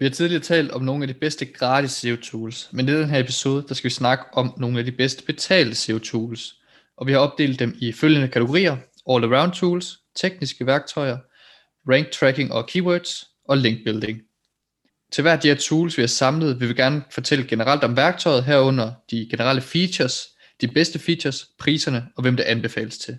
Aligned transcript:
Vi 0.00 0.04
har 0.04 0.10
tidligere 0.10 0.42
talt 0.42 0.70
om 0.70 0.82
nogle 0.82 1.04
af 1.04 1.08
de 1.08 1.14
bedste 1.14 1.44
gratis 1.44 1.90
SEO-tools, 1.90 2.68
men 2.72 2.88
i 2.88 2.92
den 2.92 3.08
her 3.08 3.18
episode, 3.18 3.64
der 3.68 3.74
skal 3.74 3.88
vi 3.88 3.94
snakke 3.94 4.24
om 4.32 4.54
nogle 4.56 4.78
af 4.78 4.84
de 4.84 4.92
bedste 4.92 5.24
betalte 5.24 5.74
SEO-tools. 5.74 6.62
Og 6.96 7.06
vi 7.06 7.12
har 7.12 7.18
opdelt 7.18 7.58
dem 7.58 7.76
i 7.78 7.92
følgende 7.92 8.28
kategorier. 8.28 8.76
All-around 9.10 9.52
tools, 9.60 9.98
tekniske 10.16 10.66
værktøjer, 10.66 11.18
rank 11.92 12.10
tracking 12.10 12.52
og 12.52 12.66
keywords 12.66 13.24
og 13.48 13.56
link 13.56 13.84
building. 13.84 14.20
Til 15.12 15.22
hver 15.22 15.32
af 15.32 15.40
de 15.40 15.48
her 15.48 15.54
tools, 15.54 15.96
vi 15.96 16.02
har 16.02 16.06
samlet, 16.06 16.60
vil 16.60 16.68
vi 16.68 16.74
gerne 16.74 17.02
fortælle 17.10 17.46
generelt 17.46 17.84
om 17.84 17.96
værktøjet 17.96 18.44
herunder 18.44 18.92
de 19.10 19.28
generelle 19.30 19.62
features, 19.62 20.26
de 20.60 20.68
bedste 20.68 20.98
features, 20.98 21.46
priserne 21.58 22.06
og 22.16 22.22
hvem 22.22 22.36
det 22.36 22.44
anbefales 22.44 22.98
til. 22.98 23.18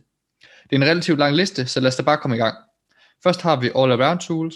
Det 0.64 0.72
er 0.72 0.76
en 0.76 0.90
relativt 0.90 1.20
lang 1.20 1.36
liste, 1.36 1.68
så 1.68 1.80
lad 1.80 1.88
os 1.88 1.96
da 1.96 2.04
bare 2.04 2.18
komme 2.18 2.36
i 2.36 2.40
gang. 2.40 2.56
Først 3.24 3.42
har 3.42 3.60
vi 3.60 3.70
all-around 3.70 4.28
tools, 4.28 4.56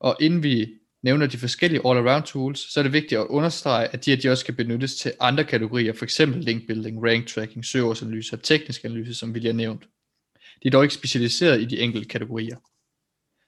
og 0.00 0.16
inden 0.20 0.42
vi 0.42 0.66
nævner 1.06 1.26
de 1.26 1.38
forskellige 1.38 1.80
all-around 1.86 2.22
tools, 2.22 2.72
så 2.72 2.80
er 2.80 2.82
det 2.82 2.92
vigtigt 2.92 3.20
at 3.20 3.26
understrege, 3.26 3.88
at 3.88 4.04
de, 4.04 4.10
her, 4.10 4.20
de 4.20 4.30
også 4.30 4.44
kan 4.44 4.56
benyttes 4.56 4.96
til 4.96 5.12
andre 5.20 5.44
kategorier, 5.44 5.92
f.eks. 5.92 6.18
link 6.18 6.66
building, 6.66 7.04
rank 7.06 7.26
tracking, 7.26 7.64
søgeårsanalyse 7.64 8.36
og 8.36 8.42
teknisk 8.42 8.84
analyse, 8.84 9.14
som 9.14 9.34
vi 9.34 9.38
lige 9.38 9.52
har 9.52 9.56
nævnt. 9.56 9.84
De 10.62 10.68
er 10.68 10.70
dog 10.70 10.82
ikke 10.82 10.94
specialiseret 10.94 11.60
i 11.60 11.64
de 11.64 11.80
enkelte 11.80 12.08
kategorier. 12.08 12.56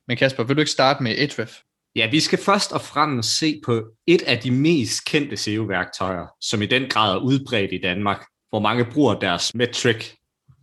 Men 0.09 0.17
Kasper, 0.17 0.45
vil 0.45 0.56
du 0.56 0.61
ikke 0.61 0.70
starte 0.70 1.03
med 1.03 1.12
Ahrefs? 1.19 1.62
Ja, 1.97 2.11
vi 2.11 2.20
skal 2.20 2.39
først 2.39 2.73
og 2.73 2.81
fremmest 2.81 3.39
se 3.39 3.61
på 3.64 3.91
et 4.06 4.23
af 4.23 4.39
de 4.39 4.51
mest 4.51 5.05
kendte 5.05 5.36
SEO-værktøjer, 5.36 6.27
som 6.41 6.62
i 6.62 6.67
den 6.67 6.89
grad 6.89 7.14
er 7.14 7.20
udbredt 7.20 7.73
i 7.73 7.81
Danmark, 7.83 8.25
hvor 8.51 8.61
mange 8.61 8.84
bruger 8.92 9.14
deres 9.19 9.55
metric. 9.55 10.14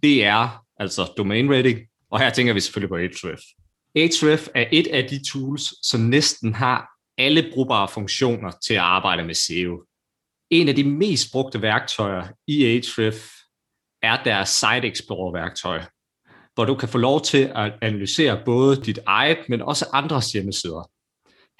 Det 0.03 0.25
er 0.25 0.65
altså 0.79 1.13
domain 1.17 1.53
rating, 1.53 1.79
og 2.11 2.19
her 2.19 2.29
tænker 2.29 2.53
vi 2.53 2.59
selvfølgelig 2.59 2.89
på 2.89 2.95
Ahrefs. 2.95 3.45
Ahrefs 3.95 4.49
er 4.55 4.65
et 4.71 4.87
af 4.87 5.07
de 5.09 5.23
tools, 5.31 5.87
som 5.87 6.01
næsten 6.01 6.53
har 6.53 6.89
alle 7.17 7.51
brugbare 7.53 7.87
funktioner 7.87 8.51
til 8.51 8.73
at 8.73 8.79
arbejde 8.79 9.23
med 9.23 9.33
SEO. 9.33 9.83
En 10.49 10.69
af 10.69 10.75
de 10.75 10.83
mest 10.83 11.31
brugte 11.31 11.61
værktøjer 11.61 12.27
i 12.47 12.65
Ahrefs 12.65 13.31
er 14.01 14.23
deres 14.23 14.49
Site 14.49 14.87
Explorer-værktøj, 14.87 15.81
hvor 16.53 16.65
du 16.65 16.75
kan 16.75 16.89
få 16.89 16.97
lov 16.97 17.21
til 17.21 17.51
at 17.55 17.73
analysere 17.81 18.41
både 18.45 18.81
dit 18.81 18.99
eget, 19.05 19.37
men 19.49 19.61
også 19.61 19.85
andres 19.93 20.31
hjemmesider. 20.31 20.91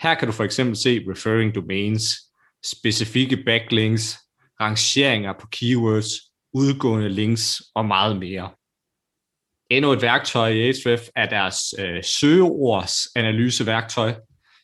Her 0.02 0.16
kan 0.16 0.28
du 0.28 0.32
for 0.32 0.44
eksempel 0.44 0.76
se 0.76 1.02
referring 1.10 1.56
domains, 1.56 2.16
specifikke 2.66 3.38
backlinks, 3.46 4.18
rangeringer 4.62 5.34
på 5.40 5.48
keywords, 5.52 6.08
udgående 6.54 7.10
links 7.10 7.62
og 7.76 7.86
meget 7.86 8.18
mere. 8.18 8.52
Endnu 9.70 9.92
et 9.92 10.02
værktøj 10.02 10.48
i 10.48 10.62
Ahrefs 10.62 11.12
er 11.16 11.30
deres 11.30 11.58
øh, 11.80 12.04
søgeords 12.04 13.08
analyseværktøj, 13.16 14.14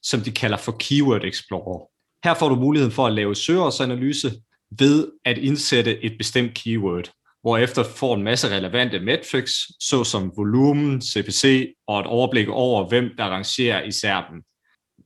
som 0.04 0.22
de 0.22 0.32
kalder 0.32 0.58
for 0.58 0.76
Keyword 0.80 1.26
Explorer. 1.26 1.88
Her 2.24 2.34
får 2.34 2.50
du 2.50 2.56
muligheden 2.56 2.94
for 2.94 3.08
at 3.08 3.14
lave 3.14 3.36
søgeordsanalyse 3.36 4.32
ved 4.80 5.08
at 5.26 5.38
indsætte 5.38 6.04
et 6.04 6.18
bestemt 6.18 6.54
keyword, 6.54 7.12
hvorefter 7.42 7.84
du 7.84 7.90
får 7.90 8.16
en 8.16 8.24
masse 8.24 8.50
relevante 8.50 9.00
metrics, 9.00 9.54
såsom 9.80 10.32
volumen, 10.38 11.02
CPC 11.02 11.74
og 11.88 12.00
et 12.00 12.06
overblik 12.06 12.48
over, 12.50 12.88
hvem 12.88 13.10
der 13.18 13.24
rangerer 13.24 13.84
i 13.84 13.92
serben. 13.92 14.42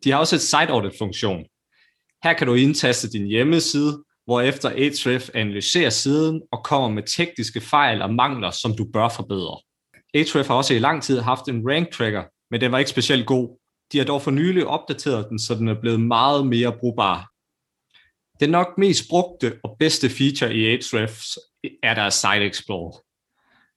De 0.04 0.12
har 0.12 0.20
også 0.20 0.36
et 0.36 0.42
site 0.42 0.70
audit 0.70 0.98
funktion. 0.98 1.46
Her 2.24 2.34
kan 2.34 2.48
du 2.48 2.54
indtaste 2.54 3.10
din 3.10 3.28
hjemmeside, 3.28 4.04
hvorefter 4.26 4.70
Ahrefs 4.70 5.30
analyserer 5.30 5.90
siden 5.90 6.42
og 6.52 6.64
kommer 6.64 6.90
med 6.90 7.04
tekniske 7.04 7.62
fejl 7.62 8.02
og 8.02 8.14
mangler, 8.14 8.52
som 8.52 8.78
du 8.78 8.86
bør 8.94 9.10
forbedre. 9.10 9.62
Ahrefs 10.16 10.48
har 10.48 10.56
også 10.56 10.74
i 10.74 10.80
lang 10.80 11.04
tid 11.04 11.20
haft 11.20 11.48
en 11.48 11.70
rank 11.70 11.92
tracker, 11.92 12.24
men 12.52 12.62
den 12.62 12.72
var 12.72 12.80
ikke 12.80 12.92
specielt 12.92 13.26
god. 13.26 13.60
De 13.92 13.98
har 13.98 14.06
dog 14.06 14.22
for 14.22 14.32
nylig 14.32 14.68
opdateret 14.68 15.30
den, 15.30 15.40
så 15.40 15.56
den 15.56 15.68
er 15.68 15.82
blevet 15.82 16.00
meget 16.00 16.48
mere 16.48 16.78
brugbar. 16.80 17.30
Den 18.40 18.50
nok 18.50 18.78
mest 18.78 19.10
brugte 19.10 19.60
og 19.64 19.76
bedste 19.80 20.10
feature 20.10 20.56
i 20.56 20.66
Ahrefs 20.66 21.38
er 21.84 21.94
deres 21.94 22.14
Site 22.14 22.46
Explorer. 22.46 23.02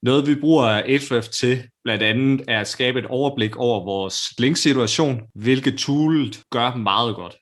Noget 0.01 0.27
vi 0.27 0.35
bruger 0.35 0.63
Ahrefs 0.65 1.29
til 1.29 1.63
blandt 1.83 2.03
andet 2.03 2.41
er 2.47 2.59
at 2.59 2.67
skabe 2.67 2.99
et 2.99 3.05
overblik 3.05 3.55
over 3.55 3.85
vores 3.85 4.19
linksituation, 4.37 5.21
hvilket 5.35 5.79
toolet 5.79 6.43
gør 6.51 6.75
meget 6.75 7.15
godt. 7.15 7.37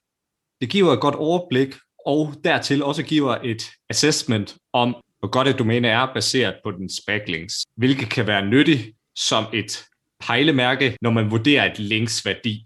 Det 0.62 0.70
giver 0.70 0.94
et 0.94 1.02
godt 1.02 1.16
overblik, 1.16 1.76
og 2.06 2.34
dertil 2.44 2.84
også 2.84 3.04
giver 3.04 3.38
et 3.44 3.64
assessment 3.90 4.58
om, 4.74 4.96
hvor 5.20 5.30
godt 5.30 5.48
et 5.48 5.60
domæne 5.60 5.88
er 5.88 6.14
baseret 6.14 6.56
på 6.64 6.72
dens 6.72 7.02
backlinks, 7.08 7.54
hvilket 7.76 8.10
kan 8.10 8.28
være 8.28 8.46
nyttigt 8.46 8.92
som 9.16 9.46
et 9.54 9.86
pejlemærke, 10.20 10.98
når 11.02 11.10
man 11.12 11.32
vurderer 11.32 11.72
et 11.72 11.80
links 11.80 12.26
værdi. 12.26 12.66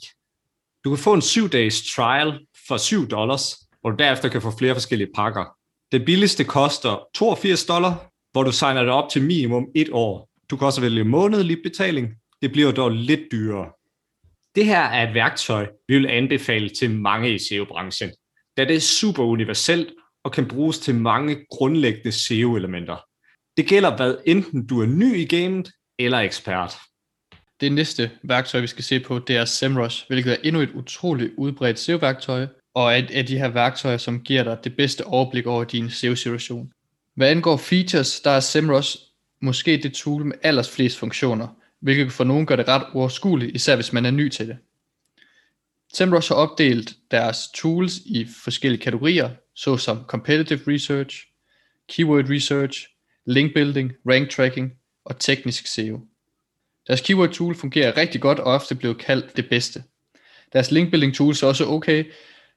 Du 0.84 0.90
kan 0.90 1.04
få 1.04 1.14
en 1.14 1.22
7-dages 1.22 1.94
trial 1.96 2.40
for 2.68 2.78
7 2.78 3.08
dollars, 3.08 3.58
hvor 3.82 3.90
du 3.90 3.96
derefter 3.96 4.30
kan 4.30 4.42
få 4.42 4.52
flere 4.58 4.76
forskellige 4.76 5.10
pakker. 5.16 5.46
Det 5.92 6.06
billigste 6.06 6.44
koster 6.44 7.08
82 7.14 7.66
dollar, 7.66 8.12
hvor 8.32 8.44
du 8.44 8.52
signer 8.52 8.84
dig 8.84 8.94
op 8.94 9.10
til 9.10 9.24
minimum 9.24 9.68
et 9.76 9.90
år. 9.92 10.30
Du 10.50 10.58
kan 10.58 10.66
også 10.66 10.82
vælge 10.82 11.04
månedlig 11.04 11.58
betaling. 11.64 12.10
Det 12.42 12.52
bliver 12.52 12.72
dog 12.72 12.92
lidt 12.92 13.22
dyrere. 13.32 13.72
Det 14.56 14.66
her 14.66 14.82
er 14.82 15.08
et 15.10 15.14
værktøj, 15.14 15.68
vi 15.88 15.98
vil 15.98 16.08
anbefale 16.10 16.70
til 16.70 16.92
mange 16.92 17.34
i 17.34 17.40
SEO-branchen, 17.40 18.12
da 18.58 18.66
det 18.66 18.76
er 18.76 18.80
super 18.80 19.24
universelt 19.24 19.94
og 20.24 20.32
kan 20.32 20.48
bruges 20.48 20.80
til 20.80 20.96
mange 20.96 21.46
grundlæggende 21.50 22.12
SEO-elementer. 22.12 22.98
Det 23.58 23.66
gælder 23.66 23.96
hvad 23.96 24.16
enten 24.26 24.68
du 24.68 24.82
er 24.82 24.86
ny 24.86 25.16
i 25.16 25.26
gamet 25.26 25.72
eller 26.00 26.20
ekspert. 26.20 26.74
Det 27.62 27.72
næste 27.72 28.12
værktøj, 28.24 28.62
vi 28.62 28.68
skal 28.68 28.84
se 28.84 29.00
på, 29.00 29.20
det 29.20 29.36
er 29.36 29.46
SEMrush, 29.46 30.08
hvilket 30.08 30.34
er 30.34 30.38
endnu 30.44 30.62
et 30.62 30.72
utroligt 30.74 31.34
udbredt 31.38 31.80
SEO-værktøj, 31.80 32.48
og 32.74 33.00
et 33.00 33.12
af 33.12 33.26
de 33.26 33.38
her 33.38 33.48
værktøjer, 33.48 33.98
som 33.98 34.22
giver 34.22 34.44
dig 34.44 34.58
det 34.64 34.76
bedste 34.76 35.06
overblik 35.06 35.46
over 35.46 35.64
din 35.64 35.90
SEO-situation. 35.90 36.72
Hvad 37.16 37.30
angår 37.30 37.58
features, 37.58 38.20
der 38.20 38.32
er 38.32 38.40
SEMrush 38.40 38.98
måske 39.42 39.78
det 39.78 39.94
tool 39.94 40.26
med 40.26 40.36
allers 40.44 40.76
flest 40.76 40.98
funktioner, 40.98 41.48
hvilket 41.82 42.12
for 42.12 42.24
nogen 42.24 42.46
gør 42.46 42.56
det 42.56 42.68
ret 42.68 42.86
overskueligt, 42.94 43.56
især 43.56 43.76
hvis 43.76 43.94
man 43.94 44.06
er 44.06 44.12
ny 44.12 44.30
til 44.30 44.48
det. 44.48 44.58
SEMrush 45.94 46.28
har 46.30 46.36
opdelt 46.36 46.94
deres 47.12 47.38
tools 47.54 47.98
i 48.06 48.28
forskellige 48.44 48.82
kategorier, 48.82 49.30
såsom 49.56 50.04
Competitive 50.08 50.60
Research, 50.68 51.18
Keyword 51.90 52.30
Research, 52.30 52.88
Link 53.26 53.54
Building, 53.54 53.92
Rank 54.10 54.30
Tracking 54.30 54.72
og 55.06 55.20
Teknisk 55.20 55.68
SEO. 55.68 56.00
Deres 56.88 57.02
keyword 57.02 57.30
tool 57.30 57.56
fungerer 57.56 57.98
rigtig 57.98 58.22
godt 58.22 58.40
og 58.40 58.54
ofte 58.54 58.76
blevet 58.76 58.98
kaldt 58.98 59.38
det 59.38 59.50
bedste. 59.50 59.84
Deres 60.54 60.72
link 60.72 60.90
building 60.90 61.16
tools 61.16 61.44
er 61.44 61.48
også 61.48 61.66
okay, 61.66 62.12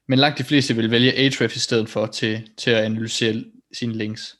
men 0.07 0.19
langt 0.19 0.37
de 0.37 0.43
fleste 0.43 0.75
vil 0.75 0.91
vælge 0.91 1.17
Ahrefs 1.17 1.55
i 1.55 1.59
stedet 1.59 1.89
for 1.89 2.05
til, 2.05 2.49
til 2.57 2.71
at 2.71 2.83
analysere 2.83 3.43
sine 3.73 3.93
links. 3.93 4.35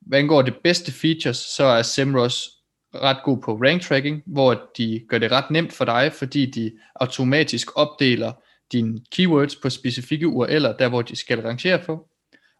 Hvad 0.00 0.18
angår 0.18 0.42
det 0.42 0.54
bedste 0.64 0.92
features, 0.92 1.36
så 1.36 1.64
er 1.64 1.82
SEMrush 1.82 2.48
ret 2.94 3.18
god 3.24 3.38
på 3.42 3.54
rank 3.54 3.82
tracking, 3.82 4.22
hvor 4.26 4.70
de 4.78 5.04
gør 5.08 5.18
det 5.18 5.32
ret 5.32 5.50
nemt 5.50 5.72
for 5.72 5.84
dig, 5.84 6.12
fordi 6.12 6.46
de 6.46 6.72
automatisk 6.94 7.68
opdeler 7.74 8.32
dine 8.72 9.00
keywords 9.12 9.56
på 9.56 9.70
specifikke 9.70 10.26
URL'er, 10.26 10.76
der 10.78 10.88
hvor 10.88 11.02
de 11.02 11.16
skal 11.16 11.40
rangere 11.40 11.78
på, 11.86 12.08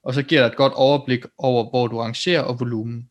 og 0.05 0.15
så 0.15 0.23
giver 0.23 0.41
dig 0.41 0.47
et 0.47 0.57
godt 0.57 0.73
overblik 0.73 1.25
over, 1.39 1.71
hvor 1.71 1.87
du 1.87 1.99
rangerer 1.99 2.43
og 2.43 2.61
volumen. 2.61 3.09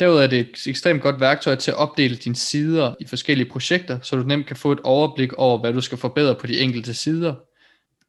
Derudover 0.00 0.22
er 0.22 0.26
det 0.26 0.40
et 0.40 0.66
ekstremt 0.66 1.02
godt 1.02 1.20
værktøj 1.20 1.54
til 1.54 1.70
at 1.70 1.76
opdele 1.76 2.16
dine 2.16 2.36
sider 2.36 2.94
i 3.00 3.06
forskellige 3.06 3.50
projekter, 3.50 3.98
så 4.00 4.16
du 4.16 4.22
nemt 4.22 4.46
kan 4.46 4.56
få 4.56 4.72
et 4.72 4.80
overblik 4.84 5.32
over, 5.32 5.58
hvad 5.58 5.72
du 5.72 5.80
skal 5.80 5.98
forbedre 5.98 6.34
på 6.34 6.46
de 6.46 6.60
enkelte 6.60 6.94
sider. 6.94 7.34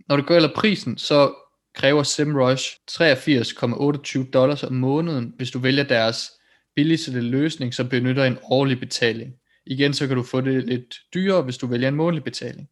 Når 0.10 0.16
det 0.16 0.28
gælder 0.28 0.50
prisen, 0.56 0.98
så 0.98 1.34
kræver 1.76 2.04
SEMrush 2.04 2.66
83,28 2.92 4.30
dollars 4.32 4.64
om 4.64 4.74
måneden, 4.74 5.34
hvis 5.38 5.52
du 5.52 5.60
vælger 5.60 5.84
deres 5.84 6.32
billigste 6.76 7.22
løsning, 7.22 7.74
som 7.74 7.90
benytter 7.90 8.26
en 8.26 8.38
årlig 8.44 8.80
betaling. 8.80 9.34
Igen 9.66 9.94
så 9.94 10.08
kan 10.08 10.18
du 10.18 10.24
få 10.24 10.42
det 10.42 10.66
lidt 10.68 10.96
dyrere, 11.14 11.42
hvis 11.42 11.58
du 11.58 11.68
vælger 11.68 11.88
en 11.88 11.96
månedlig 11.96 12.24
betaling. 12.24 12.68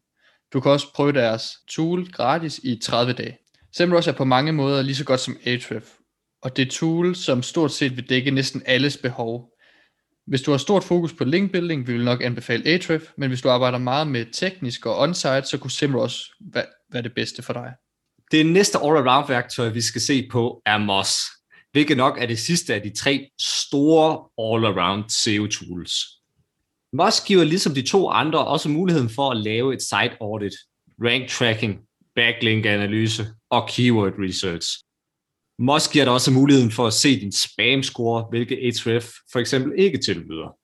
Du 0.52 0.60
kan 0.60 0.70
også 0.70 0.92
prøve 0.94 1.12
deres 1.12 1.50
tool 1.68 2.10
gratis 2.12 2.60
i 2.64 2.80
30 2.82 3.12
dage. 3.12 3.38
SEMrush 3.72 4.08
er 4.08 4.12
på 4.12 4.24
mange 4.24 4.52
måder 4.52 4.82
lige 4.82 4.94
så 4.94 5.04
godt 5.04 5.20
som 5.20 5.36
Ahrefs, 5.46 5.92
og 6.42 6.56
det 6.56 6.66
er 6.66 6.70
tool, 6.70 7.16
som 7.16 7.42
stort 7.42 7.72
set 7.72 7.96
vil 7.96 8.08
dække 8.08 8.30
næsten 8.30 8.62
alles 8.66 8.96
behov. 8.96 9.48
Hvis 10.26 10.42
du 10.42 10.50
har 10.50 10.58
stort 10.58 10.84
fokus 10.84 11.12
på 11.12 11.24
link 11.24 11.52
building, 11.52 11.86
vil 11.86 11.98
vi 11.98 12.04
nok 12.04 12.22
anbefale 12.22 12.66
Ahrefs, 12.66 13.06
men 13.18 13.28
hvis 13.28 13.42
du 13.42 13.48
arbejder 13.48 13.78
meget 13.78 14.06
med 14.06 14.26
teknisk 14.32 14.86
og 14.86 14.98
on-site, 14.98 15.42
så 15.44 15.58
kunne 15.58 15.70
SEMrush 15.70 16.16
være 16.92 17.02
det 17.02 17.14
bedste 17.14 17.42
for 17.42 17.52
dig. 17.52 17.72
Det 18.32 18.46
næste 18.46 18.78
all-around 18.78 19.28
værktøj, 19.28 19.68
vi 19.68 19.80
skal 19.80 20.00
se 20.00 20.28
på, 20.32 20.62
er 20.66 20.78
Moz 20.78 21.08
hvilket 21.72 21.96
nok 21.96 22.18
er 22.18 22.26
det 22.26 22.38
sidste 22.38 22.74
af 22.74 22.82
de 22.82 22.90
tre 22.90 23.28
store 23.40 24.28
all-around 24.38 25.04
SEO-tools. 25.08 26.22
Moz 26.92 27.24
giver 27.26 27.44
ligesom 27.44 27.74
de 27.74 27.82
to 27.82 28.10
andre 28.10 28.46
også 28.46 28.68
muligheden 28.68 29.10
for 29.10 29.30
at 29.30 29.36
lave 29.36 29.74
et 29.74 29.82
site 29.82 30.16
audit, 30.20 30.52
rank 31.04 31.28
tracking, 31.28 31.80
backlink 32.14 32.66
analyse 32.66 33.26
og 33.50 33.68
keyword 33.68 34.12
research. 34.18 34.68
Moz 35.58 35.92
giver 35.92 36.04
dig 36.04 36.14
også 36.14 36.30
muligheden 36.30 36.70
for 36.70 36.86
at 36.86 36.92
se 36.92 37.20
din 37.20 37.32
spam 37.32 37.82
score, 37.82 38.26
hvilket 38.30 38.58
Ahrefs 38.58 39.14
for 39.32 39.38
eksempel 39.38 39.72
ikke 39.78 39.98
tilbyder. 39.98 40.56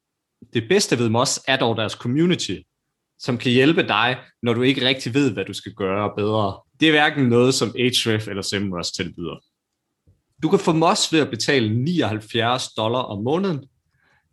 Det 0.53 0.69
bedste 0.69 0.99
ved 0.99 1.09
Moz 1.09 1.39
er 1.49 1.57
dog 1.57 1.77
deres 1.77 1.93
community, 1.93 2.57
som 3.19 3.39
kan 3.39 3.53
hjælpe 3.53 3.83
dig, 3.83 4.19
når 4.43 4.55
du 4.55 4.63
ikke 4.63 4.87
rigtig 4.89 5.15
ved, 5.15 5.33
hvad 5.33 5.45
du 5.45 5.53
skal 5.53 5.73
gøre 5.73 6.13
bedre. 6.17 6.61
Det 6.81 6.89
er 6.89 6.93
hverken 6.93 7.29
noget, 7.29 7.55
som 7.55 7.75
Ahrefs 7.79 8.29
eller 8.29 8.43
SEMrush 8.43 8.93
tilbyder. 8.95 9.37
Du 10.43 10.49
kan 10.49 10.59
få 10.59 10.73
Moz 10.73 11.13
ved 11.13 11.21
at 11.21 11.31
betale 11.31 11.85
79 11.85 12.69
dollar 12.69 13.01
om 13.01 13.25
måneden, 13.25 13.65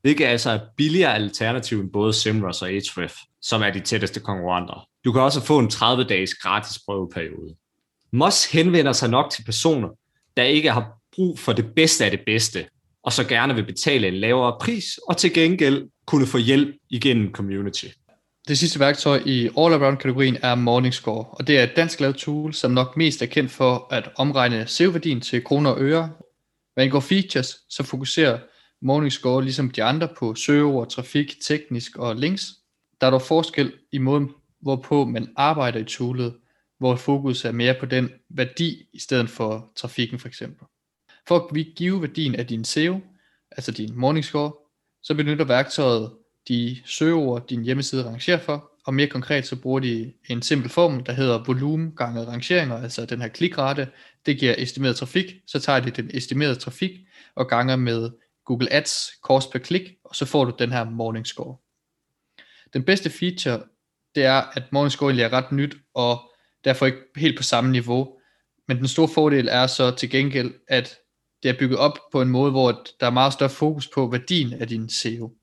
hvilket 0.02 0.25
altså 0.25 0.50
er 0.50 0.60
billigere 0.78 1.16
alternativ 1.16 1.80
end 1.80 1.92
både 1.92 2.13
Simrush 2.13 2.63
og 2.63 2.69
Ahrefs, 2.69 3.18
som 3.42 3.62
er 3.62 3.69
de 3.69 3.80
tætteste 3.80 4.19
konkurrenter. 4.19 4.88
Du 5.06 5.12
kan 5.12 5.22
også 5.22 5.42
få 5.42 5.60
en 5.60 5.68
30-dages 5.68 6.34
gratis 6.34 6.80
prøveperiode. 6.86 7.56
Moz 8.12 8.52
henvender 8.52 8.92
sig 8.92 9.10
nok 9.10 9.31
til 9.31 9.44
personer, 9.44 9.90
der 10.38 10.44
ikke 10.44 10.72
har 10.72 10.92
brug 11.16 11.40
for 11.40 11.54
det 11.54 11.66
bedste 11.75 12.06
af 12.06 12.12
det 12.12 12.22
bedste, 12.25 12.66
og 13.04 13.13
så 13.13 13.24
gerne 13.24 13.56
vil 13.56 13.66
betale 13.66 14.07
en 14.07 14.13
lavere 14.13 14.57
pris, 14.62 14.86
og 15.07 15.18
til 15.18 15.34
gengæld 15.34 15.90
kunne 16.06 16.28
få 16.28 16.38
hjælp 16.38 16.75
igennem 16.90 17.31
community. 17.31 17.86
Det 18.47 18.57
sidste 18.57 18.80
værktøj 18.80 19.21
i 19.25 19.47
all-around-kategorien 19.47 20.38
er 20.42 20.56
Morningscore, 20.56 21.25
og 21.31 21.47
det 21.47 21.59
er 21.59 21.63
et 21.63 21.75
dansk 21.75 22.00
lavet 22.00 22.15
tool, 22.15 22.53
som 22.53 22.71
nok 22.71 22.97
mest 22.97 23.21
er 23.21 23.25
kendt 23.25 23.51
for 23.51 23.88
at 23.92 24.09
omregne 24.15 24.68
SEO-værdien 24.68 25.21
til 25.21 25.44
kroner 25.44 25.69
og 25.69 25.81
øre. 25.81 26.12
Hvad 26.74 26.83
angår 26.83 27.00
features, 27.00 27.57
så 27.69 27.83
fokuserer 27.83 28.39
Morningscore 28.81 29.44
ligesom 29.44 29.71
de 29.71 29.83
andre 29.83 30.07
på 30.18 30.36
søgeord, 30.36 30.89
trafik, 30.89 31.36
teknisk 31.42 31.97
og 31.97 32.15
links. 32.15 32.53
Der 33.01 33.07
er 33.07 33.12
dog 33.12 33.21
forskel 33.21 33.74
i 33.92 33.97
måden, 33.97 34.30
hvorpå 34.62 35.06
man 35.06 35.33
arbejder 35.36 35.80
i 35.80 35.83
toolet, 35.83 36.36
hvor 36.80 36.95
fokus 36.95 37.45
er 37.45 37.51
mere 37.51 37.75
på 37.80 37.86
den 37.86 38.09
værdi 38.30 38.89
i 38.94 39.00
stedet 39.00 39.30
for 39.30 39.71
trafikken 39.75 40.19
for 40.19 40.27
eksempel. 40.27 40.68
For 41.27 41.36
at 41.36 41.65
give 41.75 42.01
værdien 42.01 42.36
af 42.36 42.47
din 42.47 42.65
SEO, 42.65 43.00
altså 43.51 43.71
din 43.71 43.95
Morningscore, 43.95 44.53
så 45.03 45.15
benytter 45.15 45.45
værktøjet 45.45 46.12
de 46.47 46.81
søgeord, 46.86 47.47
din 47.47 47.63
hjemmeside 47.63 48.06
rangerer 48.06 48.39
for, 48.39 48.71
og 48.86 48.94
mere 48.94 49.07
konkret 49.07 49.47
så 49.47 49.56
bruger 49.56 49.80
de 49.80 50.13
en 50.30 50.42
simpel 50.42 50.69
formel, 50.69 51.06
der 51.06 51.13
hedder 51.13 51.44
volumen 51.44 51.95
gange 51.95 52.25
rangeringer, 52.25 52.77
altså 52.77 53.06
den 53.06 53.21
her 53.21 53.27
klikrate, 53.27 53.88
det 54.25 54.39
giver 54.39 54.56
estimeret 54.57 54.95
trafik, 54.95 55.25
så 55.47 55.59
tager 55.59 55.80
de 55.80 55.92
den 55.92 56.09
estimerede 56.13 56.56
trafik 56.56 56.92
og 57.36 57.47
ganger 57.47 57.75
med 57.75 58.12
Google 58.45 58.74
Ads 58.74 59.12
kost 59.24 59.51
per 59.51 59.59
klik, 59.59 59.92
og 60.03 60.15
så 60.15 60.25
får 60.25 60.45
du 60.45 60.53
den 60.59 60.71
her 60.71 60.83
morning 60.83 61.27
score. 61.27 61.57
Den 62.74 62.83
bedste 62.83 63.09
feature, 63.09 63.63
det 64.15 64.25
er, 64.25 64.42
at 64.53 64.63
morning 64.71 64.92
score 64.92 65.09
egentlig 65.09 65.24
er 65.24 65.33
ret 65.33 65.51
nyt, 65.51 65.77
og 65.94 66.31
derfor 66.63 66.86
ikke 66.86 67.01
helt 67.15 67.38
på 67.38 67.44
samme 67.44 67.71
niveau, 67.71 68.18
men 68.68 68.77
den 68.77 68.88
store 68.88 69.07
fordel 69.07 69.47
er 69.51 69.68
så 69.68 69.92
til 69.92 70.09
gengæld, 70.09 70.53
at 70.68 70.97
det 71.44 71.50
er 71.50 71.59
bygget 71.59 71.80
op 71.80 72.00
på 72.12 72.21
en 72.21 72.30
måde, 72.30 72.51
hvor 72.51 72.86
der 73.00 73.06
er 73.06 73.12
meget 73.12 73.33
større 73.33 73.50
fokus 73.50 73.88
på 73.88 74.07
værdien 74.07 74.53
af 74.53 74.68
din 74.68 74.89
SEO. 74.89 75.33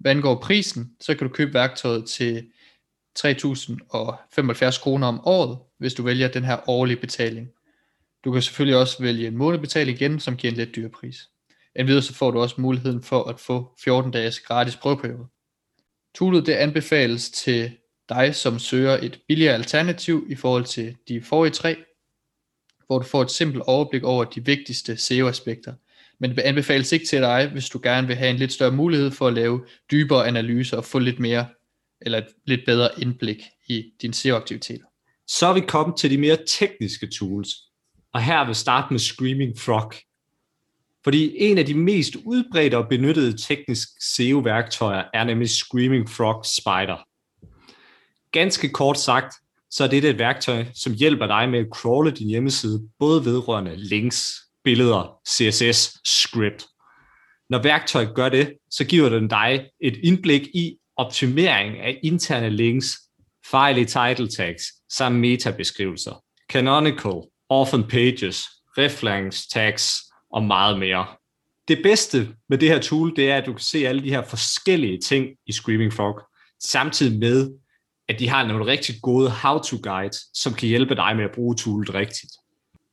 Hvad 0.00 0.10
angår 0.10 0.40
prisen, 0.42 0.96
så 1.00 1.14
kan 1.14 1.26
du 1.26 1.32
købe 1.34 1.54
værktøjet 1.54 2.08
til 2.08 2.46
3.075 3.18 4.82
kroner 4.82 5.06
om 5.06 5.20
året, 5.24 5.58
hvis 5.78 5.94
du 5.94 6.02
vælger 6.02 6.28
den 6.28 6.44
her 6.44 6.70
årlige 6.70 6.96
betaling. 6.96 7.48
Du 8.24 8.32
kan 8.32 8.42
selvfølgelig 8.42 8.78
også 8.78 9.02
vælge 9.02 9.26
en 9.26 9.36
månedbetaling 9.36 10.00
igen, 10.00 10.20
som 10.20 10.36
giver 10.36 10.50
en 10.50 10.56
lidt 10.56 10.76
dyr 10.76 10.88
pris. 10.88 11.28
Endvidere 11.76 12.02
så 12.02 12.14
får 12.14 12.30
du 12.30 12.40
også 12.40 12.60
muligheden 12.60 13.02
for 13.02 13.24
at 13.24 13.40
få 13.40 13.74
14 13.84 14.10
dages 14.10 14.40
gratis 14.40 14.76
prøveperiode. 14.76 15.26
Toolet 16.14 16.46
det 16.46 16.52
anbefales 16.52 17.30
til 17.30 17.76
dig, 18.08 18.34
som 18.34 18.58
søger 18.58 18.98
et 19.02 19.20
billigere 19.28 19.54
alternativ 19.54 20.26
i 20.28 20.34
forhold 20.34 20.64
til 20.64 20.96
de 21.08 21.22
forrige 21.22 21.52
tre, 21.52 21.76
hvor 22.86 22.98
du 22.98 23.04
får 23.04 23.22
et 23.22 23.30
simpelt 23.30 23.62
overblik 23.62 24.04
over 24.04 24.24
de 24.24 24.44
vigtigste 24.44 24.96
SEO-aspekter– 24.96 25.74
men 26.20 26.30
det 26.30 26.38
anbefales 26.42 26.92
ikke 26.92 27.06
til 27.06 27.20
dig, 27.20 27.48
hvis 27.52 27.68
du 27.68 27.80
gerne 27.82 28.06
vil 28.06 28.16
have 28.16 28.30
en 28.30 28.36
lidt 28.36 28.52
større 28.52 28.72
mulighed 28.72 29.10
for 29.10 29.26
at 29.26 29.34
lave 29.34 29.64
dybere 29.90 30.26
analyser 30.26 30.76
og 30.76 30.84
få 30.84 30.98
lidt 30.98 31.20
mere 31.20 31.46
eller 32.00 32.18
et 32.18 32.26
lidt 32.46 32.60
bedre 32.66 32.88
indblik 32.98 33.42
i 33.68 33.84
dine 34.02 34.14
SEO-aktiviteter. 34.14 34.84
Så 35.26 35.46
er 35.46 35.52
vi 35.52 35.60
kommet 35.60 35.98
til 35.98 36.10
de 36.10 36.18
mere 36.18 36.38
tekniske 36.46 37.06
tools, 37.06 37.48
og 38.14 38.22
her 38.22 38.46
vil 38.46 38.54
starte 38.54 38.86
med 38.90 39.00
Screaming 39.00 39.58
Frog. 39.58 39.92
Fordi 41.04 41.34
en 41.38 41.58
af 41.58 41.66
de 41.66 41.74
mest 41.74 42.16
udbredte 42.24 42.78
og 42.78 42.88
benyttede 42.88 43.36
tekniske 43.36 43.92
SEO-værktøjer 44.00 45.04
er 45.14 45.24
nemlig 45.24 45.50
Screaming 45.50 46.10
Frog 46.10 46.44
Spider. 46.44 47.06
Ganske 48.32 48.68
kort 48.68 48.98
sagt, 48.98 49.34
så 49.70 49.84
er 49.84 49.88
det 49.88 50.04
et 50.04 50.18
værktøj, 50.18 50.64
som 50.74 50.94
hjælper 50.94 51.26
dig 51.26 51.48
med 51.48 51.58
at 51.58 51.66
crawle 51.72 52.10
din 52.10 52.28
hjemmeside, 52.28 52.88
både 52.98 53.24
vedrørende 53.24 53.76
links, 53.76 54.34
billeder, 54.64 55.20
CSS, 55.28 55.98
script. 56.04 56.66
Når 57.50 57.62
værktøjet 57.62 58.14
gør 58.14 58.28
det, 58.28 58.54
så 58.70 58.84
giver 58.84 59.08
den 59.08 59.28
dig 59.28 59.66
et 59.80 59.96
indblik 60.02 60.42
i 60.54 60.76
optimering 60.96 61.78
af 61.78 62.00
interne 62.02 62.50
links, 62.50 62.98
fejl 63.50 63.78
i 63.78 63.84
title 63.84 64.28
tags 64.28 64.64
samt 64.92 65.20
metabeskrivelser, 65.20 66.24
canonical, 66.52 67.22
orphan 67.48 67.84
pages, 67.84 68.44
reference 68.78 69.48
tags 69.48 69.96
og 70.32 70.42
meget 70.42 70.78
mere. 70.78 71.06
Det 71.68 71.82
bedste 71.82 72.28
med 72.48 72.58
det 72.58 72.68
her 72.68 72.80
tool, 72.80 73.16
det 73.16 73.30
er, 73.30 73.36
at 73.36 73.46
du 73.46 73.52
kan 73.52 73.60
se 73.60 73.86
alle 73.86 74.02
de 74.02 74.10
her 74.10 74.22
forskellige 74.22 75.00
ting 75.00 75.26
i 75.46 75.52
Screaming 75.52 75.92
Frog, 75.92 76.20
samtidig 76.62 77.18
med, 77.18 77.50
at 78.08 78.18
de 78.18 78.28
har 78.28 78.46
nogle 78.46 78.66
rigtig 78.66 78.94
gode 79.02 79.30
how-to 79.30 79.76
guides, 79.82 80.16
som 80.34 80.54
kan 80.54 80.68
hjælpe 80.68 80.94
dig 80.94 81.16
med 81.16 81.24
at 81.24 81.34
bruge 81.34 81.56
toolet 81.56 81.94
rigtigt. 81.94 82.32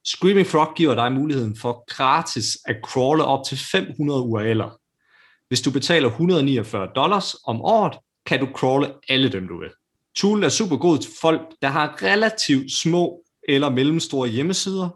Screaming 0.10 0.48
Frog 0.48 0.76
giver 0.76 0.96
dig 0.96 1.12
muligheden 1.12 1.58
for 1.58 1.84
gratis 1.96 2.58
at 2.66 2.76
crawle 2.84 3.26
op 3.26 3.46
til 3.48 3.58
500 3.58 4.22
URL'er. 4.22 4.84
Hvis 5.48 5.62
du 5.62 5.72
betaler 5.72 6.08
149 6.08 6.88
dollars 6.96 7.36
om 7.44 7.62
året, 7.62 7.98
kan 8.26 8.40
du 8.40 8.48
crawle 8.56 8.94
alle 9.10 9.32
dem, 9.32 9.48
du 9.48 9.60
vil. 9.60 9.70
Toolen 10.16 10.44
er 10.44 10.50
super 10.50 10.78
god 10.78 10.98
til 10.98 11.12
folk, 11.22 11.42
der 11.62 11.68
har 11.68 11.98
relativt 12.02 12.72
små 12.72 13.24
eller 13.50 13.70
mellemstore 13.70 14.28
hjemmesider, 14.28 14.90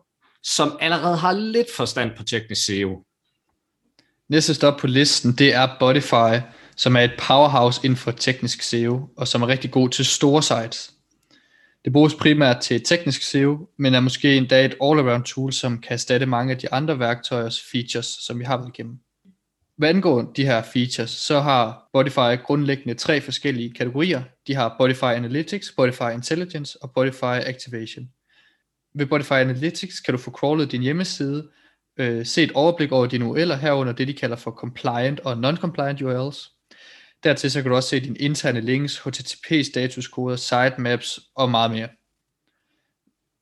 som 0.44 0.78
allerede 0.80 1.18
har 1.18 1.32
lidt 1.32 1.76
forstand 1.76 2.12
på 2.18 2.24
teknisk 2.24 2.66
SEO. 2.66 3.06
Næste 4.30 4.54
stop 4.54 4.78
på 4.78 4.88
listen, 4.88 5.32
det 5.32 5.54
er 5.54 5.68
Bodify, 5.80 6.46
som 6.76 6.96
er 6.96 7.02
et 7.02 7.14
powerhouse 7.28 7.82
inden 7.84 7.98
for 7.98 8.12
teknisk 8.12 8.62
SEO, 8.62 9.10
og 9.18 9.28
som 9.28 9.42
er 9.42 9.48
rigtig 9.48 9.72
god 9.72 9.90
til 9.90 10.06
store 10.06 10.44
sites. 10.44 10.94
Det 11.86 11.94
bruges 11.94 12.16
primært 12.16 12.62
til 12.62 12.84
teknisk 12.84 13.22
SEO, 13.22 13.70
men 13.78 13.94
er 13.94 14.00
måske 14.00 14.38
endda 14.38 14.66
et 14.66 14.76
all-around 14.84 15.24
tool, 15.24 15.54
som 15.54 15.82
kan 15.82 15.94
erstatte 15.94 16.26
mange 16.26 16.54
af 16.54 16.58
de 16.58 16.74
andre 16.74 17.00
værktøjers 17.00 17.62
features, 17.72 18.06
som 18.06 18.40
vi 18.40 18.44
har 18.44 18.58
været 18.58 18.70
igennem. 18.74 19.00
Hvad 19.78 19.90
angår 19.90 20.22
de 20.22 20.46
her 20.46 20.62
features, 20.62 21.10
så 21.10 21.40
har 21.40 21.86
Spotify 21.92 22.44
grundlæggende 22.44 22.94
tre 22.94 23.22
forskellige 23.22 23.74
kategorier. 23.74 24.24
De 24.48 24.56
har 24.56 24.76
Spotify 24.78 25.04
Analytics, 25.04 25.68
Spotify 25.68 26.14
Intelligence 26.14 26.78
og 26.84 26.90
Spotify 26.90 27.40
Activation. 27.46 28.10
Ved 28.96 29.06
Spotify 29.06 29.32
Analytics 29.32 30.00
kan 30.00 30.14
du 30.14 30.18
få 30.18 30.32
crawlet 30.32 30.72
din 30.72 30.82
hjemmeside, 30.82 31.50
øh, 31.98 32.26
se 32.26 32.44
et 32.44 32.52
overblik 32.52 32.92
over 32.92 33.06
dine 33.06 33.26
URL'er 33.26 33.56
herunder 33.56 33.94
det, 33.94 34.08
de 34.08 34.14
kalder 34.14 34.36
for 34.36 34.52
compliant 34.52 35.20
og 35.20 35.34
non-compliant 35.34 36.02
URLs. 36.02 36.52
Dertil 37.24 37.52
så 37.52 37.62
kan 37.62 37.70
du 37.70 37.76
også 37.76 37.90
se 37.90 38.00
dine 38.00 38.18
interne 38.18 38.62
links, 38.62 38.98
HTTP 38.98 39.66
statuskoder, 39.66 40.36
sitemaps 40.36 41.20
og 41.36 41.52
meget 41.52 41.72
mere. 41.72 41.90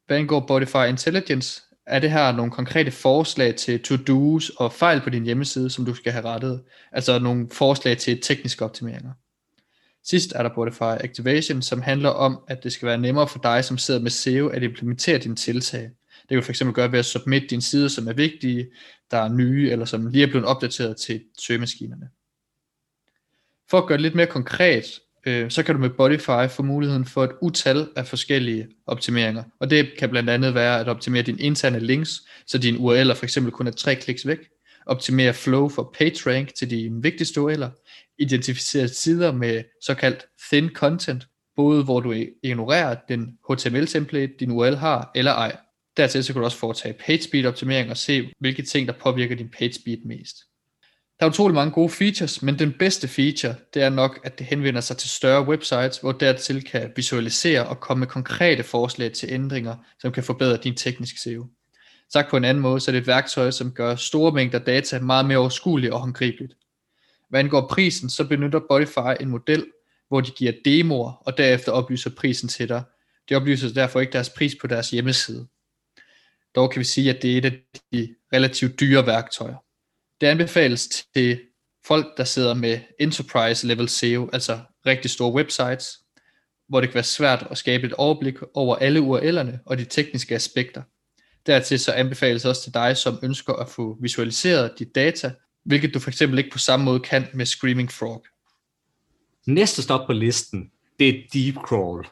Hvad 0.07 0.17
angår 0.17 0.39
Bodify 0.39 0.89
Intelligence, 0.89 1.61
er 1.85 1.99
det 1.99 2.11
her 2.11 2.31
nogle 2.31 2.51
konkrete 2.51 2.91
forslag 2.91 3.55
til 3.55 3.83
to-dos 3.83 4.49
og 4.49 4.73
fejl 4.73 5.01
på 5.01 5.09
din 5.09 5.23
hjemmeside, 5.23 5.69
som 5.69 5.85
du 5.85 5.93
skal 5.93 6.11
have 6.11 6.25
rettet. 6.25 6.63
Altså 6.91 7.19
nogle 7.19 7.49
forslag 7.51 7.97
til 7.97 8.21
tekniske 8.21 8.65
optimeringer. 8.65 9.11
Sidst 10.03 10.31
er 10.35 10.43
der 10.43 10.55
Bodify 10.55 10.81
Activation, 10.81 11.61
som 11.61 11.81
handler 11.81 12.09
om, 12.09 12.39
at 12.47 12.63
det 12.63 12.73
skal 12.73 12.87
være 12.87 12.97
nemmere 12.97 13.27
for 13.27 13.39
dig, 13.39 13.65
som 13.65 13.77
sidder 13.77 13.99
med 13.99 14.11
SEO, 14.11 14.47
at 14.47 14.63
implementere 14.63 15.17
dine 15.17 15.35
tiltag. 15.35 15.81
Det 15.81 16.29
kan 16.29 16.37
du 16.37 16.43
fx 16.43 16.61
gøre 16.73 16.91
ved 16.91 16.99
at 16.99 17.05
submit 17.05 17.49
dine 17.49 17.61
sider, 17.61 17.87
som 17.87 18.07
er 18.07 18.13
vigtige, 18.13 18.67
der 19.11 19.17
er 19.17 19.29
nye, 19.29 19.71
eller 19.71 19.85
som 19.85 20.07
lige 20.07 20.23
er 20.23 20.27
blevet 20.27 20.45
opdateret 20.45 20.97
til 20.97 21.23
søgemaskinerne. 21.39 22.09
For 23.69 23.77
at 23.77 23.87
gøre 23.87 23.97
det 23.97 24.01
lidt 24.01 24.15
mere 24.15 24.27
konkret, 24.27 24.85
øh, 25.25 25.51
så 25.51 25.63
kan 25.63 25.75
du 25.75 25.81
med 25.81 25.89
Bodify 25.89 26.49
få 26.49 26.63
muligheden 26.63 27.05
for 27.05 27.23
et 27.23 27.31
utal 27.41 27.87
af 27.95 28.07
forskellige 28.07 28.67
optimeringer. 28.87 29.43
Og 29.59 29.69
det 29.69 29.89
kan 29.99 30.09
blandt 30.09 30.29
andet 30.29 30.53
være 30.53 30.79
at 30.79 30.87
optimere 30.87 31.21
dine 31.21 31.41
interne 31.41 31.79
links, 31.79 32.21
så 32.47 32.57
dine 32.57 32.77
URL'er 32.77 33.13
for 33.13 33.23
eksempel 33.23 33.51
kun 33.51 33.67
er 33.67 33.71
tre 33.71 33.95
kliks 33.95 34.27
væk. 34.27 34.39
Optimere 34.85 35.33
flow 35.33 35.69
for 35.69 35.95
PageRank 35.97 36.53
til 36.53 36.69
de 36.69 36.89
vigtigste 36.91 37.39
URL'er. 37.39 37.85
Identificere 38.19 38.87
sider 38.87 39.31
med 39.31 39.63
såkaldt 39.85 40.25
thin 40.49 40.69
content, 40.69 41.27
både 41.55 41.83
hvor 41.83 41.99
du 41.99 42.25
ignorerer 42.43 42.95
den 43.09 43.37
HTML-template, 43.51 44.33
din 44.39 44.51
URL 44.51 44.75
har, 44.75 45.11
eller 45.15 45.31
ej. 45.31 45.57
Dertil 45.97 46.23
så 46.23 46.33
kan 46.33 46.39
du 46.39 46.45
også 46.45 46.57
foretage 46.57 46.93
page 46.93 47.21
speed 47.21 47.45
optimering 47.45 47.89
og 47.89 47.97
se, 47.97 48.33
hvilke 48.39 48.61
ting, 48.61 48.87
der 48.87 48.93
påvirker 48.93 49.35
din 49.35 49.49
page 49.49 49.73
speed 49.73 49.97
mest. 50.05 50.35
Der 51.19 51.25
er 51.25 51.29
utrolig 51.29 51.55
mange 51.55 51.71
gode 51.71 51.89
features, 51.89 52.41
men 52.41 52.59
den 52.59 52.73
bedste 52.79 53.07
feature, 53.07 53.55
det 53.73 53.81
er 53.81 53.89
nok, 53.89 54.19
at 54.23 54.39
det 54.39 54.45
henvender 54.45 54.81
sig 54.81 54.97
til 54.97 55.09
større 55.09 55.43
websites, 55.47 55.97
hvor 55.97 56.11
dertil 56.11 56.63
kan 56.63 56.91
visualisere 56.95 57.67
og 57.67 57.79
komme 57.79 57.99
med 57.99 58.07
konkrete 58.07 58.63
forslag 58.63 59.11
til 59.11 59.29
ændringer, 59.31 59.75
som 59.99 60.11
kan 60.11 60.23
forbedre 60.23 60.57
din 60.57 60.75
tekniske 60.75 61.19
SEO. 61.19 61.47
Sagt 62.13 62.29
på 62.29 62.37
en 62.37 62.43
anden 62.43 62.61
måde, 62.61 62.79
så 62.79 62.91
er 62.91 62.93
det 62.93 63.01
et 63.01 63.07
værktøj, 63.07 63.51
som 63.51 63.71
gør 63.71 63.95
store 63.95 64.31
mængder 64.31 64.59
data 64.59 64.99
meget 64.99 65.25
mere 65.25 65.37
overskueligt 65.37 65.93
og 65.93 65.99
håndgribeligt. 65.99 66.53
Hvad 67.29 67.39
angår 67.39 67.67
prisen, 67.67 68.09
så 68.09 68.27
benytter 68.27 68.59
Botify 68.69 69.21
en 69.21 69.29
model, 69.29 69.65
hvor 70.07 70.21
de 70.21 70.31
giver 70.31 70.53
demoer, 70.65 71.11
og 71.11 71.37
derefter 71.37 71.71
oplyser 71.71 72.09
prisen 72.17 72.49
til 72.49 72.69
dig. 72.69 72.83
De 73.29 73.35
oplyser 73.35 73.73
derfor 73.73 73.99
ikke 73.99 74.13
deres 74.13 74.29
pris 74.29 74.55
på 74.61 74.67
deres 74.67 74.89
hjemmeside. 74.89 75.47
Dog 76.55 76.71
kan 76.71 76.79
vi 76.79 76.85
sige, 76.85 77.09
at 77.09 77.21
det 77.21 77.33
er 77.33 77.37
et 77.37 77.45
af 77.45 77.59
de 77.93 78.15
relativt 78.33 78.79
dyre 78.79 79.05
værktøjer. 79.05 79.68
Det 80.21 80.27
anbefales 80.27 80.87
til 81.13 81.41
folk, 81.87 82.17
der 82.17 82.23
sidder 82.23 82.53
med 82.53 82.79
enterprise 82.99 83.67
level 83.67 83.89
SEO, 83.89 84.29
altså 84.33 84.59
rigtig 84.85 85.11
store 85.11 85.33
websites, 85.33 85.99
hvor 86.67 86.81
det 86.81 86.89
kan 86.89 86.95
være 86.95 87.03
svært 87.03 87.47
at 87.51 87.57
skabe 87.57 87.87
et 87.87 87.93
overblik 87.93 88.35
over 88.53 88.75
alle 88.75 88.99
URL'erne 88.99 89.57
og 89.65 89.77
de 89.77 89.85
tekniske 89.85 90.35
aspekter. 90.35 90.81
Dertil 91.45 91.79
så 91.79 91.91
anbefales 91.91 92.45
også 92.45 92.63
til 92.63 92.73
dig, 92.73 92.97
som 92.97 93.19
ønsker 93.23 93.53
at 93.53 93.69
få 93.69 93.97
visualiseret 94.01 94.79
dit 94.79 94.95
data, 94.95 95.31
hvilket 95.63 95.93
du 95.93 95.99
for 95.99 96.09
eksempel 96.09 96.37
ikke 96.37 96.49
på 96.51 96.57
samme 96.57 96.85
måde 96.85 96.99
kan 96.99 97.27
med 97.33 97.45
Screaming 97.45 97.91
Frog. 97.91 98.25
Næste 99.47 99.81
stop 99.81 100.07
på 100.07 100.13
listen, 100.13 100.71
det 100.99 101.09
er 101.09 101.21
Deep 101.33 101.55
Crawl, 101.55 102.07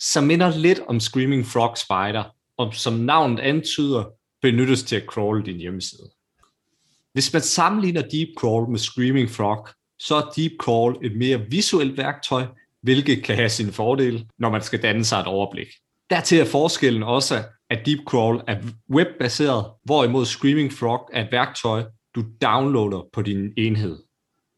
som 0.00 0.24
minder 0.24 0.58
lidt 0.58 0.80
om 0.88 1.00
Screaming 1.00 1.46
Frog 1.46 1.78
Spider, 1.78 2.24
og 2.56 2.74
som 2.74 2.92
navnet 2.92 3.40
antyder, 3.40 4.04
benyttes 4.42 4.82
til 4.82 4.96
at 4.96 5.06
crawle 5.06 5.44
din 5.44 5.56
hjemmeside. 5.56 6.10
Hvis 7.14 7.32
man 7.32 7.42
sammenligner 7.42 8.02
Deep 8.02 8.28
Crawl 8.38 8.70
med 8.70 8.78
Screaming 8.78 9.30
Frog, 9.30 9.68
så 9.98 10.14
er 10.14 10.32
Deep 10.36 10.52
Crawl 10.60 11.06
et 11.06 11.16
mere 11.16 11.40
visuelt 11.50 11.96
værktøj, 11.98 12.46
hvilket 12.82 13.24
kan 13.24 13.36
have 13.36 13.48
sine 13.48 13.72
fordele, 13.72 14.26
når 14.38 14.50
man 14.50 14.62
skal 14.62 14.82
danne 14.82 15.04
sig 15.04 15.20
et 15.20 15.26
overblik. 15.26 15.66
Dertil 16.10 16.38
er 16.38 16.44
forskellen 16.44 17.02
også, 17.02 17.42
at 17.70 17.86
Deep 17.86 17.98
Crawl 18.06 18.40
er 18.46 18.56
webbaseret, 18.90 19.66
hvorimod 19.84 20.24
Screaming 20.24 20.72
Frog 20.72 21.10
er 21.12 21.24
et 21.24 21.32
værktøj, 21.32 21.82
du 22.14 22.24
downloader 22.42 23.08
på 23.12 23.22
din 23.22 23.52
enhed. 23.56 23.98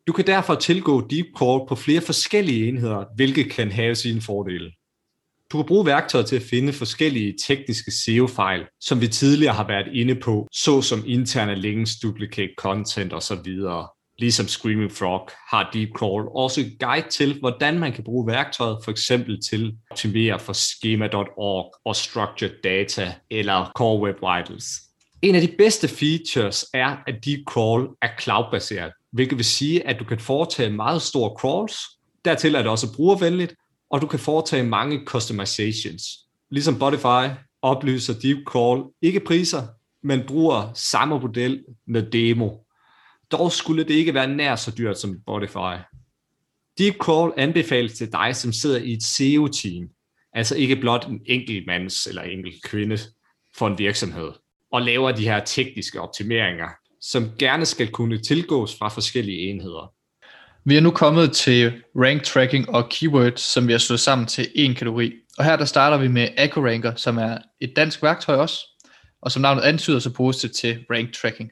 Du 0.07 0.13
kan 0.13 0.27
derfor 0.27 0.55
tilgå 0.55 1.01
Deep 1.01 1.27
Crawl 1.37 1.69
på 1.69 1.75
flere 1.75 2.01
forskellige 2.01 2.69
enheder, 2.69 3.05
hvilket 3.17 3.53
kan 3.53 3.73
have 3.73 3.95
sine 3.95 4.21
fordele. 4.21 4.73
Du 5.53 5.59
kan 5.59 5.67
bruge 5.67 5.87
værktøjet 5.87 6.27
til 6.27 6.37
at 6.37 6.43
finde 6.43 6.73
forskellige 6.73 7.35
tekniske 7.47 7.91
SEO-fejl, 7.91 8.67
som 8.81 9.01
vi 9.01 9.09
tidligere 9.09 9.55
har 9.55 9.67
været 9.67 9.89
inde 9.95 10.15
på, 10.15 10.49
såsom 10.53 11.03
interne 11.07 11.55
links, 11.55 11.97
duplicate 12.03 12.53
content 12.59 13.13
osv. 13.13 13.47
Ligesom 14.19 14.49
Screaming 14.49 14.93
Frog 14.93 15.29
har 15.51 15.71
Deep 15.73 15.89
Crawl 15.97 16.29
også 16.35 16.61
et 16.61 16.77
guide 16.81 17.09
til, 17.11 17.39
hvordan 17.41 17.79
man 17.79 17.93
kan 17.93 18.05
bruge 18.05 18.27
værktøjet 18.27 18.79
for 18.85 18.91
eksempel 18.91 19.41
til 19.51 19.67
at 19.67 19.73
optimere 19.91 20.39
for 20.39 20.53
schema.org 20.53 21.75
og 21.85 21.97
structured 21.97 22.63
data 22.65 23.15
eller 23.31 23.73
Core 23.77 24.01
Web 24.01 24.17
Vitals. 24.17 24.65
En 25.23 25.35
af 25.35 25.41
de 25.41 25.55
bedste 25.59 25.89
features 25.89 26.65
er, 26.75 26.97
at 27.07 27.15
Deep 27.25 27.41
Crawl 27.49 27.89
er 28.03 28.09
cloud-baseret, 28.21 28.93
hvilket 29.13 29.39
vil 29.39 29.45
sige, 29.45 29.87
at 29.87 29.99
du 29.99 30.05
kan 30.05 30.19
foretage 30.19 30.71
meget 30.71 31.03
store 31.03 31.31
crawls. 31.39 31.77
Dertil 32.25 32.55
er 32.55 32.63
det 32.63 32.71
også 32.71 32.93
brugervenligt, 32.97 33.55
og 33.91 34.01
du 34.03 34.07
kan 34.07 34.19
foretage 34.19 34.63
mange 34.63 35.01
customizations. 35.05 36.05
Ligesom 36.51 36.77
Spotify 36.77 37.35
oplyser 37.63 38.15
Deep 38.15 38.39
Call 38.53 38.85
ikke 39.03 39.21
priser, 39.21 39.63
men 40.03 40.27
bruger 40.27 40.71
samme 40.75 41.21
model 41.21 41.65
med 41.87 42.11
demo. 42.11 42.51
Dog 43.31 43.53
skulle 43.53 43.85
det 43.85 43.95
ikke 43.95 44.15
være 44.15 44.35
nær 44.35 44.57
så 44.57 44.71
dyrt 44.79 44.99
som 44.99 45.21
Spotify. 45.23 45.83
Deep 46.79 46.95
Call 47.05 47.33
anbefales 47.37 47.93
til 47.93 48.13
dig, 48.13 48.37
som 48.37 48.53
sidder 48.53 48.79
i 48.79 48.93
et 48.93 49.03
SEO-team, 49.03 49.89
altså 50.33 50.57
ikke 50.57 50.77
blot 50.77 51.07
en 51.07 51.21
enkelt 51.27 51.67
mands 51.67 52.07
eller 52.07 52.23
enkelt 52.23 52.63
kvinde 52.65 52.99
for 53.57 53.67
en 53.67 53.79
virksomhed, 53.79 54.33
og 54.73 54.83
laver 54.83 55.13
de 55.13 55.29
her 55.29 55.45
tekniske 55.45 56.01
optimeringer, 56.01 56.69
som 57.01 57.31
gerne 57.39 57.67
skal 57.67 57.91
kunne 57.91 58.19
tilgås 58.19 58.79
fra 58.79 58.89
forskellige 58.89 59.39
enheder. 59.39 59.96
Vi 60.69 60.77
er 60.77 60.81
nu 60.81 60.91
kommet 60.91 61.33
til 61.33 61.83
rank 61.97 62.23
tracking 62.23 62.69
og 62.69 62.89
keywords, 62.89 63.41
som 63.41 63.67
vi 63.67 63.73
har 63.73 63.79
slået 63.79 64.01
sammen 64.01 64.27
til 64.27 64.49
en 64.55 64.75
kategori. 64.75 65.13
Og 65.39 65.45
her 65.45 65.57
der 65.57 65.65
starter 65.65 65.97
vi 65.97 66.09
med 66.09 66.29
AccuRanker, 66.37 66.95
som 66.95 67.19
er 67.19 67.39
et 67.61 67.73
dansk 67.77 68.03
værktøj 68.03 68.37
også, 68.37 68.67
og 69.23 69.33
som 69.33 69.43
navnet 69.43 69.63
antyder, 69.63 69.99
så 69.99 70.15
bruges 70.15 70.37
det 70.37 70.53
til 70.53 70.85
rank 70.91 71.13
tracking. 71.13 71.51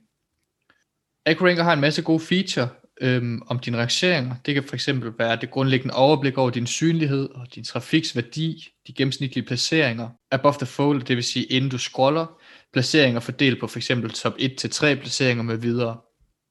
AccuRanker 1.26 1.62
har 1.62 1.73
en 1.73 1.80
masse 1.80 2.02
gode 2.02 2.21
feature 2.21 2.68
øhm, 3.00 3.42
om 3.47 3.59
dine 3.59 3.78
rangeringer. 3.78 4.35
Det 4.47 4.54
kan 4.54 4.62
fx 4.62 4.88
være 5.18 5.37
det 5.40 5.50
grundlæggende 5.50 5.94
overblik 5.94 6.38
over 6.38 6.50
din 6.50 6.66
synlighed 6.66 7.28
og 7.35 7.47
din 7.54 7.64
trafiks 7.64 8.16
værdi, 8.16 8.68
de 8.87 8.92
gennemsnitlige 8.92 9.47
placeringer, 9.47 10.09
above 10.30 10.54
the 10.59 10.66
fold, 10.66 11.02
det 11.02 11.16
vil 11.16 11.25
sige 11.25 11.44
inden 11.44 11.71
du 11.71 11.78
scroller, 11.78 12.26
placeringer 12.73 13.21
fordelt 13.21 13.61
på 13.61 13.66
f.eks. 13.66 13.90
top 14.14 14.35
1-3 14.38 14.94
placeringer 14.94 15.42
med 15.42 15.56
videre. 15.56 15.97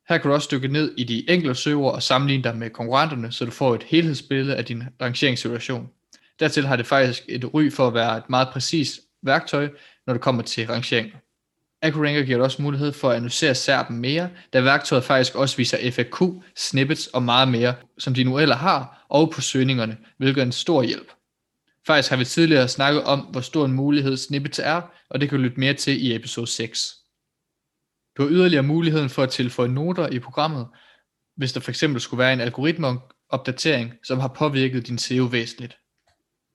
Her 0.09 0.17
kan 0.17 0.29
du 0.29 0.33
også 0.33 0.47
dykke 0.51 0.67
ned 0.67 0.93
i 0.97 1.03
de 1.03 1.29
enkelte 1.29 1.55
søger 1.55 1.89
og 1.89 2.03
sammenligne 2.03 2.43
dig 2.43 2.57
med 2.57 2.69
konkurrenterne, 2.69 3.31
så 3.31 3.45
du 3.45 3.51
får 3.51 3.75
et 3.75 3.83
helhedsbillede 3.83 4.55
af 4.55 4.65
din 4.65 4.83
rangeringssituation. 5.01 5.89
Dertil 6.39 6.67
har 6.67 6.75
det 6.75 6.85
faktisk 6.85 7.23
et 7.29 7.53
ry 7.53 7.71
for 7.71 7.87
at 7.87 7.93
være 7.93 8.17
et 8.17 8.29
meget 8.29 8.47
præcist 8.53 8.99
værktøj, 9.21 9.69
når 10.07 10.13
det 10.13 10.21
kommer 10.21 10.41
til 10.41 10.67
rangeringer. 10.67 11.17
AccuRanker 11.81 12.23
giver 12.23 12.37
dig 12.37 12.43
også 12.43 12.61
mulighed 12.61 12.93
for 12.93 13.09
at 13.09 13.15
analysere 13.15 13.51
SERP'en 13.51 13.93
mere, 13.93 14.29
da 14.53 14.61
værktøjet 14.61 15.03
faktisk 15.03 15.35
også 15.35 15.57
viser 15.57 15.91
FAQ, 15.91 16.21
snippets 16.55 17.07
og 17.07 17.23
meget 17.23 17.47
mere, 17.47 17.75
som 17.97 18.13
de 18.13 18.23
nu 18.23 18.35
har, 18.35 19.05
og 19.09 19.31
på 19.31 19.41
søgningerne, 19.41 19.97
hvilket 20.17 20.41
er 20.41 20.45
en 20.45 20.51
stor 20.51 20.83
hjælp. 20.83 21.11
Faktisk 21.87 22.09
har 22.09 22.17
vi 22.17 22.25
tidligere 22.25 22.67
snakket 22.67 23.03
om, 23.03 23.19
hvor 23.19 23.41
stor 23.41 23.65
en 23.65 23.73
mulighed 23.73 24.17
snippets 24.17 24.59
er, 24.59 24.81
og 25.09 25.21
det 25.21 25.29
kan 25.29 25.37
du 25.37 25.43
lytte 25.43 25.59
mere 25.59 25.73
til 25.73 26.05
i 26.05 26.15
episode 26.15 26.47
6. 26.47 27.02
Du 28.17 28.23
har 28.23 28.29
yderligere 28.29 28.63
muligheden 28.63 29.09
for 29.09 29.23
at 29.23 29.29
tilføje 29.29 29.69
noter 29.69 30.07
i 30.07 30.19
programmet, 30.19 30.67
hvis 31.35 31.53
der 31.53 31.59
fx 31.59 31.83
skulle 31.97 32.19
være 32.19 32.33
en 32.33 32.41
algoritmeopdatering, 32.41 33.93
som 34.03 34.19
har 34.19 34.27
påvirket 34.27 34.87
din 34.87 34.97
SEO 34.97 35.23
væsentligt. 35.23 35.77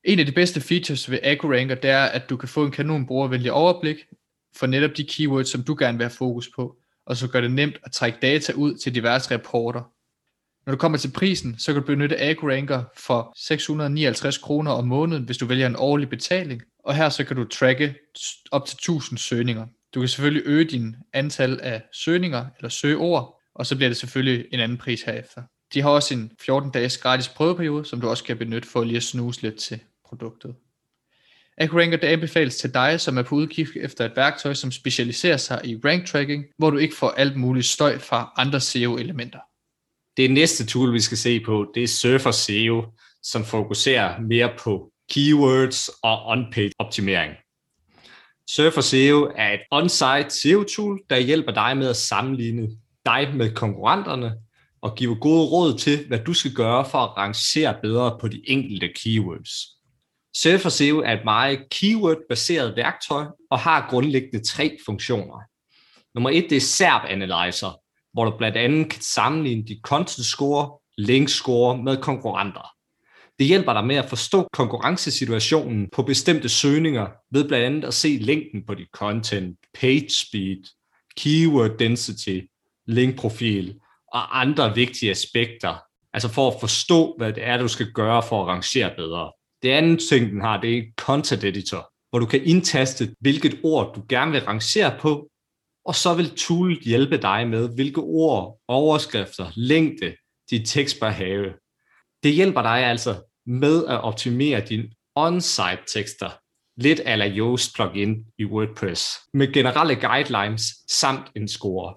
En 0.05 0.19
af 0.19 0.27
de 0.27 0.33
bedste 0.33 0.61
features 0.61 1.11
ved 1.11 1.19
AccuRanker, 1.23 1.75
det 1.75 1.91
er, 1.91 2.05
at 2.05 2.31
du 2.31 2.37
kan 2.37 2.49
få 2.49 2.65
en 2.65 2.71
kanon 2.71 3.07
brugervenlig 3.07 3.53
overblik 3.53 3.97
for 4.57 4.67
netop 4.67 4.91
de 4.97 5.05
keywords, 5.05 5.49
som 5.49 5.63
du 5.63 5.77
gerne 5.79 5.99
vil 5.99 6.05
have 6.05 6.17
fokus 6.17 6.51
på, 6.57 6.77
og 7.07 7.17
så 7.17 7.29
gør 7.29 7.41
det 7.41 7.51
nemt 7.51 7.77
at 7.85 7.93
trække 7.93 8.19
data 8.23 8.53
ud 8.53 8.75
til 8.75 8.95
diverse 8.95 9.35
rapporter. 9.35 9.83
Når 10.67 10.73
du 10.73 10.79
kommer 10.79 10.99
til 10.99 11.13
prisen, 11.13 11.59
så 11.59 11.73
kan 11.73 11.83
du 11.83 11.87
benytte 11.87 12.21
AccuRanker 12.21 12.85
for 12.97 13.33
659 13.37 14.39
kroner 14.39 14.71
om 14.71 14.87
måneden, 14.87 15.25
hvis 15.25 15.39
du 15.39 15.47
vælger 15.47 15.67
en 15.67 15.77
årlig 15.77 16.09
betaling, 16.09 16.63
og 16.85 16.95
her 16.95 17.09
så 17.09 17.25
kan 17.25 17.37
du 17.37 17.45
tracke 17.45 17.95
op 18.51 18.67
til 18.67 18.75
1000 18.75 19.19
søgninger. 19.19 19.67
Du 19.95 20.01
kan 20.01 20.09
selvfølgelig 20.09 20.43
øge 20.47 20.65
din 20.65 20.97
antal 21.13 21.61
af 21.61 21.83
søgninger 21.93 22.47
eller 22.59 22.69
søgeord, 22.69 23.41
og 23.55 23.67
så 23.67 23.77
bliver 23.77 23.89
det 23.89 23.97
selvfølgelig 23.97 24.47
en 24.53 24.61
anden 24.61 24.79
pris 24.79 25.03
herefter. 25.03 25.43
De 25.75 25.83
har 25.83 25.91
også 25.91 26.15
en 26.15 26.33
14 26.41 26.71
dages 26.71 26.99
gratis 26.99 27.29
prøveperiode, 27.29 27.85
som 27.85 28.01
du 28.01 28.09
også 28.09 28.25
kan 28.25 28.39
benytte 28.39 28.69
for 28.69 28.85
lige 28.85 28.97
at 28.97 29.03
snuse 29.03 29.43
lidt 29.43 29.57
til 29.57 29.81
produktet. 30.09 30.55
AccuRanker 31.59 31.97
det 31.97 32.07
anbefales 32.07 32.57
til 32.57 32.75
dig, 32.75 33.01
som 33.01 33.19
er 33.19 33.23
på 33.23 33.35
udkig 33.35 33.67
efter 33.77 34.05
et 34.05 34.17
værktøj, 34.17 34.55
som 34.55 34.71
specialiserer 34.71 35.37
sig 35.37 35.61
i 35.65 35.77
rank 35.85 36.07
tracking, 36.07 36.45
hvor 36.59 36.71
du 36.71 36.79
ikke 36.79 36.97
får 36.97 37.11
alt 37.11 37.37
muligt 37.37 37.67
støj 37.67 37.99
fra 37.99 38.33
andre 38.37 38.61
SEO-elementer. 38.61 39.39
Det 40.17 40.31
næste 40.31 40.67
tool, 40.67 40.93
vi 40.93 41.01
skal 41.01 41.19
se 41.19 41.41
på, 41.41 41.73
det 41.75 41.83
er 41.83 41.89
Surfer 41.89 42.31
SEO, 42.31 42.85
som 43.23 43.45
fokuserer 43.45 44.21
mere 44.21 44.53
på 44.59 44.93
keywords 45.11 45.89
og 46.03 46.33
on-page 46.33 46.71
optimering. 46.79 47.33
Surfer 48.51 48.81
SEO 48.81 49.33
er 49.37 49.53
et 49.53 49.61
on-site 49.71 50.31
SEO-tool, 50.31 51.01
der 51.11 51.19
hjælper 51.19 51.53
dig 51.53 51.77
med 51.77 51.89
at 51.89 51.97
sammenligne 51.97 52.69
dig 53.07 53.35
med 53.35 53.55
konkurrenterne 53.55 54.35
og 54.83 54.95
give 54.97 55.17
gode 55.21 55.49
råd 55.49 55.79
til, 55.79 56.07
hvad 56.09 56.19
du 56.19 56.35
skal 56.35 56.55
gøre 56.55 56.85
for 56.85 56.99
at 56.99 57.17
rangere 57.17 57.75
bedre 57.83 58.19
på 58.21 58.29
de 58.29 58.43
enkelte 58.47 58.89
keywords. 58.89 59.53
Surfer 60.37 60.69
SEO 60.69 60.99
er 60.99 61.13
et 61.13 61.25
meget 61.25 61.59
keyword-baseret 61.71 62.77
værktøj 62.77 63.25
og 63.51 63.59
har 63.59 63.87
grundlæggende 63.91 64.45
tre 64.45 64.79
funktioner. 64.87 65.41
Nummer 66.15 66.31
et 66.31 66.47
det 66.51 66.57
er 66.57 66.61
SERP 66.61 67.03
Analyzer, 67.05 67.81
hvor 68.13 68.25
du 68.25 68.37
blandt 68.39 68.57
andet 68.57 68.91
kan 68.91 69.03
sammenligne 69.03 69.65
dit 69.65 69.81
content 69.83 70.27
score, 70.27 70.79
link 70.99 71.29
score 71.29 71.83
med 71.83 71.97
konkurrenter. 71.97 72.78
Det 73.39 73.47
hjælper 73.47 73.73
dig 73.73 73.85
med 73.85 73.97
at 73.97 74.09
forstå 74.09 74.49
konkurrencesituationen 74.53 75.89
på 75.93 76.03
bestemte 76.03 76.49
søgninger 76.49 77.07
ved 77.31 77.49
blandt 77.49 77.67
andet 77.67 77.85
at 77.85 77.95
se 77.95 78.09
længden 78.21 78.67
på 78.67 78.75
dit 78.75 78.89
content, 78.93 79.57
page 79.81 80.11
speed, 80.11 80.63
keyword 81.17 81.79
density, 81.79 82.41
linkprofil 82.87 83.75
og 84.13 84.41
andre 84.41 84.75
vigtige 84.75 85.11
aspekter. 85.11 85.75
Altså 86.13 86.29
for 86.29 86.51
at 86.51 86.61
forstå, 86.61 87.15
hvad 87.19 87.33
det 87.33 87.47
er, 87.47 87.57
du 87.57 87.69
skal 87.69 87.93
gøre 87.93 88.23
for 88.23 88.43
at 88.43 88.49
rangere 88.49 88.95
bedre. 88.97 89.33
Det 89.63 89.71
andet 89.71 90.01
ting, 90.09 90.31
den 90.31 90.41
har, 90.41 90.61
det 90.61 90.79
er 90.79 90.83
content 90.97 91.45
editor, 91.45 91.93
hvor 92.11 92.19
du 92.19 92.27
kan 92.27 92.45
indtaste, 92.45 93.15
hvilket 93.21 93.61
ord 93.63 93.95
du 93.95 94.03
gerne 94.09 94.33
vil 94.33 94.45
rangere 94.45 94.99
på, 95.01 95.29
og 95.85 95.95
så 95.95 96.15
vil 96.15 96.31
toolet 96.37 96.79
hjælpe 96.81 97.17
dig 97.17 97.49
med, 97.49 97.75
hvilke 97.75 98.01
ord, 98.01 98.59
overskrifter, 98.69 99.51
længde 99.57 100.15
dit 100.51 100.69
tekst 100.69 101.01
bør 101.01 101.11
have. 101.11 101.53
Det 102.23 102.33
hjælper 102.33 102.63
dig 102.63 102.85
altså 102.85 103.28
med 103.49 103.87
at 103.87 104.01
optimere 104.01 104.61
dine 104.61 104.91
on-site 105.17 105.83
tekster, 105.95 106.31
lidt 106.77 107.01
ala 107.05 107.29
Yoast 107.29 107.75
plugin 107.75 108.25
i 108.39 108.45
WordPress, 108.45 109.19
med 109.35 109.53
generelle 109.53 109.97
guidelines 109.97 110.63
samt 110.91 111.27
en 111.37 111.49
score. 111.49 111.95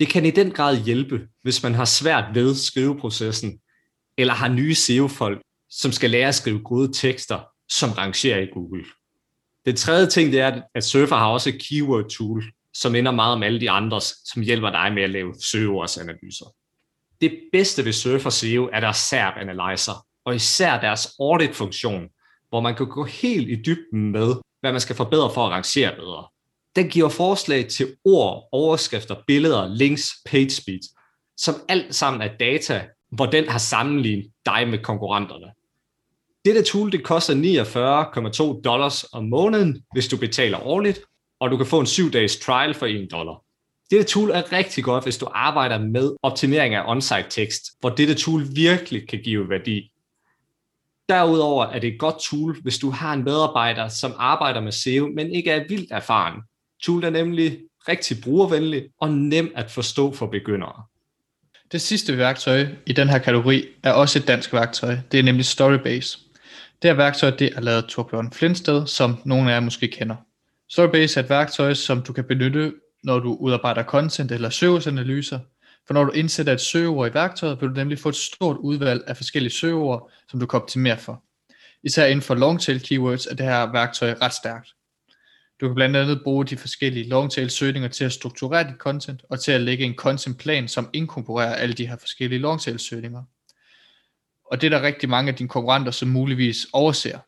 Det 0.00 0.08
kan 0.08 0.26
i 0.26 0.30
den 0.30 0.50
grad 0.50 0.84
hjælpe, 0.84 1.28
hvis 1.42 1.62
man 1.62 1.74
har 1.74 1.84
svært 1.84 2.24
ved 2.34 2.54
skriveprocessen, 2.54 3.60
eller 4.18 4.34
har 4.34 4.48
nye 4.48 4.74
SEO-folk, 4.74 5.42
som 5.70 5.92
skal 5.92 6.10
lære 6.10 6.28
at 6.28 6.34
skrive 6.34 6.62
gode 6.62 6.92
tekster, 6.92 7.40
som 7.68 7.90
rangerer 7.90 8.38
i 8.38 8.46
Google. 8.46 8.84
Det 9.66 9.76
tredje 9.76 10.06
ting, 10.06 10.32
det 10.32 10.40
er, 10.40 10.62
at 10.74 10.84
Surfer 10.84 11.16
har 11.16 11.28
også 11.28 11.48
et 11.48 11.62
keyword 11.68 12.10
tool, 12.10 12.44
som 12.74 12.92
minder 12.92 13.12
meget 13.12 13.34
om 13.34 13.42
alle 13.42 13.60
de 13.60 13.70
andres, 13.70 14.14
som 14.24 14.42
hjælper 14.42 14.70
dig 14.70 14.92
med 14.94 15.02
at 15.02 15.10
lave 15.10 15.34
søgeordsanalyser. 15.40 16.54
Det 17.20 17.40
bedste 17.52 17.84
ved 17.84 17.92
Surfer 17.92 18.30
SEO 18.30 18.68
er 18.72 18.80
deres 18.80 18.96
SERP 18.96 19.34
Analyzer, 19.36 20.06
og 20.28 20.34
især 20.34 20.80
deres 20.80 21.14
audit-funktion, 21.20 22.08
hvor 22.48 22.60
man 22.60 22.74
kan 22.74 22.86
gå 22.86 23.04
helt 23.04 23.48
i 23.48 23.62
dybden 23.66 24.12
med, 24.12 24.34
hvad 24.60 24.72
man 24.72 24.80
skal 24.80 24.96
forbedre 24.96 25.30
for 25.34 25.46
at 25.46 25.50
rangere 25.50 25.96
bedre. 25.96 26.26
Den 26.76 26.88
giver 26.88 27.08
forslag 27.08 27.68
til 27.68 27.96
ord, 28.04 28.48
overskrifter, 28.52 29.14
billeder, 29.26 29.68
links, 29.74 30.10
page 30.26 30.50
speed, 30.50 30.80
som 31.36 31.54
alt 31.68 31.94
sammen 31.94 32.22
er 32.22 32.36
data, 32.40 32.86
hvor 33.10 33.26
den 33.26 33.48
har 33.48 33.58
sammenlignet 33.58 34.26
dig 34.46 34.68
med 34.68 34.78
konkurrenterne. 34.78 35.46
Dette 36.44 36.62
tool 36.62 36.92
det 36.92 37.04
koster 37.04 37.34
49,2 38.54 38.62
dollars 38.62 39.04
om 39.12 39.24
måneden, 39.24 39.82
hvis 39.92 40.08
du 40.08 40.16
betaler 40.16 40.66
årligt, 40.66 41.00
og 41.40 41.50
du 41.50 41.56
kan 41.56 41.66
få 41.66 41.80
en 41.80 41.86
7-dages 41.86 42.36
trial 42.36 42.74
for 42.74 42.86
1 42.86 43.08
dollar. 43.10 43.42
Dette 43.90 44.04
tool 44.04 44.30
er 44.30 44.52
rigtig 44.52 44.84
godt, 44.84 45.04
hvis 45.04 45.18
du 45.18 45.26
arbejder 45.34 45.78
med 45.78 46.16
optimering 46.22 46.74
af 46.74 46.90
on-site 46.90 47.26
tekst, 47.30 47.62
hvor 47.80 47.90
dette 47.90 48.14
tool 48.14 48.42
virkelig 48.54 49.08
kan 49.08 49.22
give 49.22 49.48
værdi. 49.48 49.90
Derudover 51.08 51.66
er 51.66 51.78
det 51.78 51.92
et 51.92 51.98
godt 51.98 52.16
tool, 52.22 52.62
hvis 52.62 52.78
du 52.78 52.90
har 52.90 53.12
en 53.12 53.24
medarbejder, 53.24 53.88
som 53.88 54.12
arbejder 54.18 54.60
med 54.60 54.72
SEO, 54.72 55.06
men 55.06 55.32
ikke 55.32 55.50
er 55.50 55.64
vildt 55.68 55.92
erfaren. 55.92 56.40
Tool 56.82 57.04
er 57.04 57.10
nemlig 57.10 57.58
rigtig 57.88 58.16
brugervenlig 58.22 58.84
og 59.00 59.10
nem 59.10 59.52
at 59.54 59.70
forstå 59.70 60.14
for 60.14 60.26
begyndere. 60.26 60.82
Det 61.72 61.80
sidste 61.80 62.18
værktøj 62.18 62.66
i 62.86 62.92
den 62.92 63.08
her 63.08 63.18
kategori 63.18 63.64
er 63.82 63.92
også 63.92 64.18
et 64.18 64.28
dansk 64.28 64.52
værktøj. 64.52 64.96
Det 65.12 65.20
er 65.20 65.24
nemlig 65.24 65.44
Storybase. 65.44 66.18
Det 66.82 66.90
her 66.90 66.94
værktøj 66.94 67.30
det 67.30 67.50
er 67.56 67.60
lavet 67.60 67.86
Torbjørn 67.86 68.32
Flindsted, 68.32 68.86
som 68.86 69.16
nogle 69.24 69.50
af 69.50 69.54
jer 69.54 69.60
måske 69.60 69.88
kender. 69.88 70.16
Storybase 70.70 71.20
er 71.20 71.24
et 71.24 71.30
værktøj, 71.30 71.74
som 71.74 72.02
du 72.02 72.12
kan 72.12 72.24
benytte, 72.24 72.72
når 73.04 73.18
du 73.18 73.36
udarbejder 73.40 73.82
content 73.82 74.32
eller 74.32 74.50
søgeanalyser. 74.50 75.38
For 75.88 75.94
når 75.94 76.04
du 76.04 76.12
indsætter 76.12 76.52
et 76.52 76.60
søgeord 76.60 77.10
i 77.10 77.14
værktøjet, 77.14 77.60
vil 77.60 77.68
du 77.68 77.74
nemlig 77.74 77.98
få 77.98 78.08
et 78.08 78.16
stort 78.16 78.56
udvalg 78.56 79.04
af 79.06 79.16
forskellige 79.16 79.52
søgeord, 79.52 80.10
som 80.30 80.40
du 80.40 80.46
kan 80.46 80.60
optimere 80.60 80.98
for. 80.98 81.24
Især 81.82 82.06
inden 82.06 82.22
for 82.22 82.34
longtail 82.34 82.80
keywords 82.80 83.26
er 83.26 83.34
det 83.34 83.46
her 83.46 83.72
værktøj 83.72 84.14
ret 84.22 84.34
stærkt. 84.34 84.74
Du 85.60 85.68
kan 85.68 85.74
blandt 85.74 85.96
andet 85.96 86.20
bruge 86.24 86.44
de 86.44 86.56
forskellige 86.56 87.08
longtail 87.08 87.50
søgninger 87.50 87.88
til 87.88 88.04
at 88.04 88.12
strukturere 88.12 88.68
dit 88.68 88.76
content, 88.78 89.24
og 89.30 89.40
til 89.40 89.52
at 89.52 89.60
lægge 89.60 89.84
en 89.84 89.94
content 89.94 90.38
plan, 90.38 90.68
som 90.68 90.90
inkorporerer 90.92 91.54
alle 91.54 91.74
de 91.74 91.86
her 91.86 91.96
forskellige 91.96 92.38
longtail 92.38 92.78
søgninger. 92.78 93.22
Og 94.44 94.60
det 94.60 94.66
er 94.72 94.78
der 94.78 94.86
rigtig 94.86 95.08
mange 95.08 95.30
af 95.30 95.36
dine 95.36 95.48
konkurrenter, 95.48 95.92
som 95.92 96.08
muligvis 96.08 96.66
overser. 96.72 97.18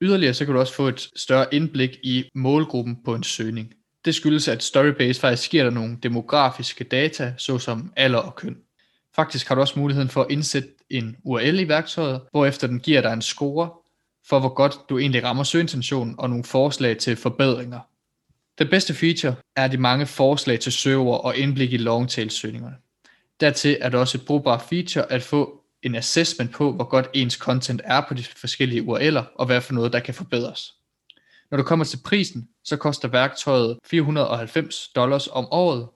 Yderligere 0.00 0.34
så 0.34 0.44
kan 0.44 0.54
du 0.54 0.60
også 0.60 0.74
få 0.74 0.88
et 0.88 1.10
større 1.16 1.54
indblik 1.54 1.90
i 2.02 2.24
målgruppen 2.34 3.04
på 3.04 3.14
en 3.14 3.22
søgning. 3.22 3.74
Det 4.04 4.14
skyldes, 4.14 4.48
at 4.48 4.62
Storybase 4.62 5.20
faktisk 5.20 5.50
giver 5.50 5.64
dig 5.64 5.72
nogle 5.72 5.98
demografiske 6.02 6.84
data, 6.84 7.34
såsom 7.36 7.92
alder 7.96 8.18
og 8.18 8.34
køn. 8.34 8.56
Faktisk 9.16 9.48
har 9.48 9.54
du 9.54 9.60
også 9.60 9.78
muligheden 9.78 10.08
for 10.08 10.22
at 10.22 10.30
indsætte 10.30 10.68
en 10.90 11.16
URL 11.24 11.58
i 11.58 11.68
værktøjet, 11.68 12.20
hvorefter 12.30 12.66
den 12.66 12.80
giver 12.80 13.00
dig 13.00 13.12
en 13.12 13.22
score 13.22 13.70
for, 14.28 14.40
hvor 14.40 14.54
godt 14.54 14.74
du 14.88 14.98
egentlig 14.98 15.24
rammer 15.24 15.44
søgeintentionen 15.44 16.14
og 16.18 16.28
nogle 16.28 16.44
forslag 16.44 16.98
til 16.98 17.16
forbedringer. 17.16 17.80
Den 18.58 18.68
bedste 18.68 18.94
feature 18.94 19.34
er 19.56 19.68
de 19.68 19.76
mange 19.76 20.06
forslag 20.06 20.60
til 20.60 20.72
søger 20.72 21.24
og 21.24 21.36
indblik 21.36 21.72
i 21.72 21.76
longtail 21.76 22.30
søgningerne. 22.30 22.76
Dertil 23.40 23.76
er 23.80 23.88
det 23.88 24.00
også 24.00 24.18
et 24.18 24.26
brugbart 24.26 24.62
feature 24.62 25.12
at 25.12 25.22
få 25.22 25.64
en 25.82 25.94
assessment 25.94 26.52
på, 26.52 26.72
hvor 26.72 26.84
godt 26.84 27.08
ens 27.14 27.34
content 27.34 27.80
er 27.84 28.02
på 28.08 28.14
de 28.14 28.24
forskellige 28.24 28.82
URL'er, 28.82 29.24
og 29.34 29.46
hvad 29.46 29.60
for 29.60 29.72
noget, 29.72 29.92
der 29.92 30.00
kan 30.00 30.14
forbedres. 30.14 30.74
Når 31.50 31.56
du 31.56 31.62
kommer 31.62 31.84
til 31.84 31.98
prisen, 32.04 32.48
så 32.64 32.76
koster 32.76 33.08
værktøjet 33.08 33.78
490 33.86 34.88
dollars 34.88 35.28
om 35.28 35.46
året, 35.50 35.88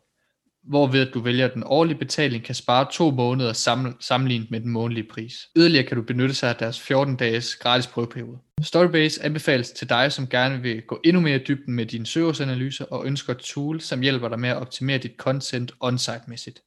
hvorved 0.69 1.07
du 1.07 1.21
vælger 1.21 1.49
den 1.49 1.63
årlige 1.67 1.99
betaling 1.99 2.45
kan 2.45 2.55
spare 2.55 2.87
to 2.93 3.11
måneder 3.11 3.53
sammenlignet 4.01 4.51
med 4.51 4.61
den 4.61 4.71
månedlige 4.71 5.09
pris. 5.11 5.35
Yderligere 5.57 5.87
kan 5.87 5.97
du 5.97 6.03
benytte 6.03 6.35
sig 6.35 6.49
af 6.49 6.57
deres 6.57 6.81
14 6.81 7.17
dages 7.17 7.57
gratis 7.57 7.87
prøveperiode. 7.87 8.39
Storybase 8.63 9.23
anbefales 9.23 9.71
til 9.71 9.89
dig, 9.89 10.13
som 10.13 10.29
gerne 10.29 10.63
vil 10.63 10.83
gå 10.83 11.01
endnu 11.05 11.21
mere 11.23 11.37
i 11.37 11.45
dybden 11.49 11.75
med 11.75 11.87
dine 11.87 12.07
søgeanalyser 12.07 12.85
og 12.85 13.07
ønsker 13.07 13.33
et 13.33 13.39
tool, 13.39 13.81
som 13.81 14.01
hjælper 14.01 14.29
dig 14.29 14.41
med 14.41 14.49
at 14.49 14.57
optimere 14.57 14.99
dit 14.99 15.17
content 15.19 15.73
on-site-mæssigt. 15.81 16.63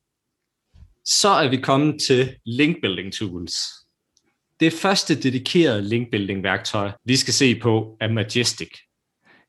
Så 1.05 1.29
er 1.29 1.49
vi 1.49 1.57
kommet 1.57 2.01
til 2.01 2.35
link 2.45 2.77
building 2.81 3.13
tools. 3.13 3.53
Det 4.59 4.73
første 4.73 5.21
dedikerede 5.21 5.81
link 5.81 6.11
building 6.11 6.43
værktøj, 6.43 6.91
vi 7.05 7.15
skal 7.15 7.33
se 7.33 7.59
på, 7.59 7.97
er 8.01 8.07
Majestic, 8.07 8.69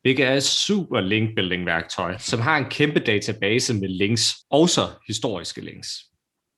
hvilket 0.09 0.27
er 0.27 0.35
et 0.35 0.42
super 0.42 1.01
link 1.01 1.35
building 1.35 1.66
værktøj, 1.66 2.18
som 2.18 2.40
har 2.40 2.57
en 2.57 2.64
kæmpe 2.71 3.01
database 3.01 3.75
med 3.75 3.88
links, 3.88 4.37
også 4.51 4.88
historiske 5.07 5.61
links. 5.61 5.88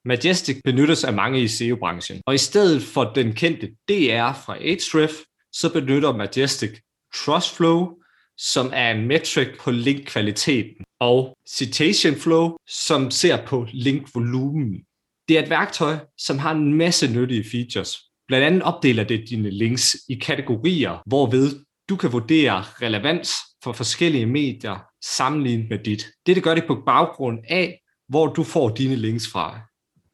Majestic 0.04 0.56
benyttes 0.64 1.04
af 1.04 1.12
mange 1.12 1.42
i 1.42 1.48
SEO-branchen, 1.48 2.20
og 2.26 2.34
i 2.34 2.38
stedet 2.38 2.82
for 2.82 3.04
den 3.04 3.32
kendte 3.32 3.66
DR 3.66 4.32
fra 4.44 4.56
Ahrefs, 4.56 5.16
så 5.52 5.72
benytter 5.72 6.16
Majestic 6.16 6.70
Trustflow, 7.14 7.88
som 8.36 8.70
er 8.74 8.90
en 8.90 9.06
metric 9.06 9.48
på 9.60 9.70
linkkvaliteten, 9.70 10.84
og 11.00 11.36
Citation 11.48 12.14
Flow, 12.14 12.56
som 12.68 13.10
ser 13.10 13.46
på 13.46 13.66
linkvolumen. 13.72 14.80
Det 15.28 15.38
er 15.38 15.42
et 15.42 15.50
værktøj, 15.50 15.96
som 16.18 16.38
har 16.38 16.52
en 16.52 16.74
masse 16.74 17.12
nyttige 17.12 17.44
features. 17.50 17.98
Blandt 18.28 18.46
andet 18.46 18.62
opdeler 18.62 19.04
det 19.04 19.24
dine 19.30 19.50
links 19.50 19.96
i 20.08 20.14
kategorier, 20.14 21.02
hvorved 21.06 21.64
du 21.90 21.96
kan 21.96 22.12
vurdere 22.12 22.62
relevans 22.62 23.30
for 23.64 23.72
forskellige 23.72 24.26
medier 24.26 24.78
sammenlignet 25.04 25.66
med 25.70 25.78
dit. 25.78 26.06
Det 26.26 26.36
det 26.36 26.44
gør 26.44 26.54
det 26.54 26.64
på 26.66 26.82
baggrund 26.86 27.38
af, 27.48 27.80
hvor 28.08 28.26
du 28.26 28.44
får 28.44 28.68
dine 28.68 28.96
links 28.96 29.28
fra. 29.28 29.60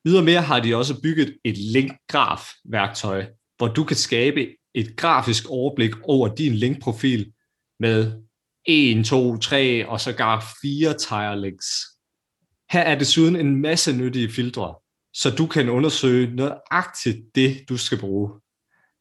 Ydermere 0.07 0.43
har 0.43 0.61
de 0.61 0.77
også 0.77 1.01
bygget 1.03 1.37
et 1.45 1.59
linkgraf-værktøj, 1.59 3.27
hvor 3.57 3.69
du 3.69 3.85
kan 3.85 3.97
skabe 3.97 4.49
et 4.75 4.97
grafisk 4.97 5.45
overblik 5.49 5.91
over 6.03 6.35
din 6.35 6.55
linkprofil 6.55 7.33
med 7.81 8.23
1, 8.65 9.07
2, 9.07 9.37
3 9.37 9.89
og 9.89 10.01
sågar 10.01 10.47
4 10.63 10.99
tire 10.99 11.41
links. 11.41 11.67
Her 12.71 12.81
er 12.81 12.99
desuden 12.99 13.37
en 13.37 13.61
masse 13.61 13.93
nyttige 13.93 14.31
filtre, 14.31 14.75
så 15.15 15.31
du 15.31 15.47
kan 15.47 15.69
undersøge 15.69 16.35
nøjagtigt 16.35 17.19
det, 17.35 17.65
du 17.69 17.77
skal 17.77 17.99
bruge. 17.99 18.31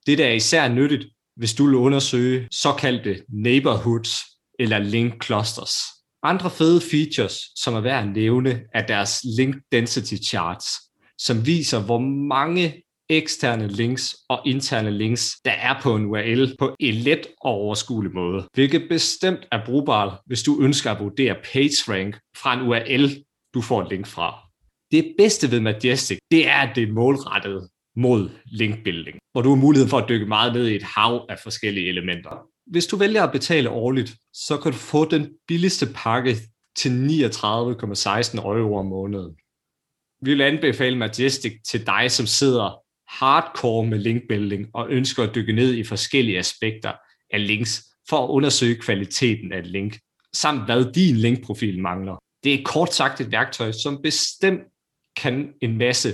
Det 0.05 0.19
er 0.19 0.33
især 0.33 0.67
nyttigt, 0.67 1.14
hvis 1.35 1.53
du 1.53 1.65
vil 1.65 1.75
undersøge 1.75 2.47
såkaldte 2.51 3.23
neighborhoods 3.29 4.15
eller 4.59 4.79
link 4.79 5.25
clusters. 5.25 5.73
Andre 6.23 6.49
fede 6.49 6.81
features, 6.81 7.37
som 7.55 7.73
er 7.73 7.81
værd 7.81 8.03
at 8.03 8.13
nævne, 8.15 8.61
er 8.73 8.85
deres 8.85 9.21
link 9.37 9.55
density 9.71 10.15
charts, 10.15 10.65
som 11.17 11.45
viser, 11.45 11.81
hvor 11.81 11.99
mange 12.27 12.83
eksterne 13.09 13.67
links 13.67 14.15
og 14.29 14.41
interne 14.45 14.91
links, 14.91 15.31
der 15.45 15.51
er 15.51 15.81
på 15.81 15.95
en 15.95 16.05
URL 16.05 16.55
på 16.59 16.75
en 16.79 16.93
let 16.93 17.27
og 17.41 17.51
overskuelig 17.51 18.13
måde, 18.13 18.47
hvilket 18.53 18.89
bestemt 18.89 19.47
er 19.51 19.65
brugbart, 19.65 20.19
hvis 20.25 20.43
du 20.43 20.61
ønsker 20.61 20.91
at 20.91 20.99
vurdere 20.99 21.35
PageRank 21.53 22.19
fra 22.37 22.53
en 22.53 22.67
URL, 22.67 23.23
du 23.53 23.61
får 23.61 23.81
et 23.81 23.89
link 23.89 24.07
fra. 24.07 24.35
Det 24.91 25.15
bedste 25.17 25.51
ved 25.51 25.59
Majestic, 25.59 26.17
det 26.31 26.47
er, 26.47 26.55
at 26.55 26.75
det 26.75 26.83
er 26.83 26.93
målrettet 26.93 27.69
mod 27.95 28.29
linkbuilding, 28.45 29.17
hvor 29.31 29.41
du 29.41 29.49
har 29.49 29.55
mulighed 29.55 29.89
for 29.89 29.97
at 29.97 30.09
dykke 30.09 30.25
meget 30.25 30.53
ned 30.53 30.67
i 30.67 30.75
et 30.75 30.83
hav 30.83 31.25
af 31.29 31.39
forskellige 31.39 31.89
elementer. 31.89 32.47
Hvis 32.67 32.87
du 32.87 32.97
vælger 32.97 33.23
at 33.23 33.31
betale 33.31 33.69
årligt, 33.69 34.15
så 34.33 34.57
kan 34.57 34.71
du 34.71 34.77
få 34.77 35.05
den 35.05 35.29
billigste 35.47 35.87
pakke 35.95 36.35
til 36.75 36.89
39,16 36.89 38.37
euro 38.37 38.75
om 38.77 38.85
måneden. 38.85 39.35
Vi 40.21 40.31
vil 40.31 40.41
anbefale 40.41 40.97
Majestic 40.97 41.53
til 41.67 41.85
dig, 41.85 42.11
som 42.11 42.25
sidder 42.25 42.81
hardcore 43.07 43.87
med 43.87 43.99
linkbuilding 43.99 44.67
og 44.73 44.89
ønsker 44.89 45.23
at 45.23 45.35
dykke 45.35 45.53
ned 45.53 45.73
i 45.73 45.83
forskellige 45.83 46.39
aspekter 46.39 46.93
af 47.33 47.47
links 47.47 47.85
for 48.09 48.23
at 48.23 48.29
undersøge 48.29 48.75
kvaliteten 48.75 49.53
af 49.53 49.59
et 49.59 49.67
link, 49.67 49.99
samt 50.33 50.65
hvad 50.65 50.93
din 50.93 51.15
linkprofil 51.15 51.81
mangler. 51.81 52.15
Det 52.43 52.53
er 52.53 52.63
kort 52.65 52.93
sagt 52.93 53.21
et 53.21 53.31
værktøj, 53.31 53.71
som 53.71 54.01
bestemt 54.01 54.61
kan 55.17 55.53
en 55.61 55.77
masse 55.77 56.13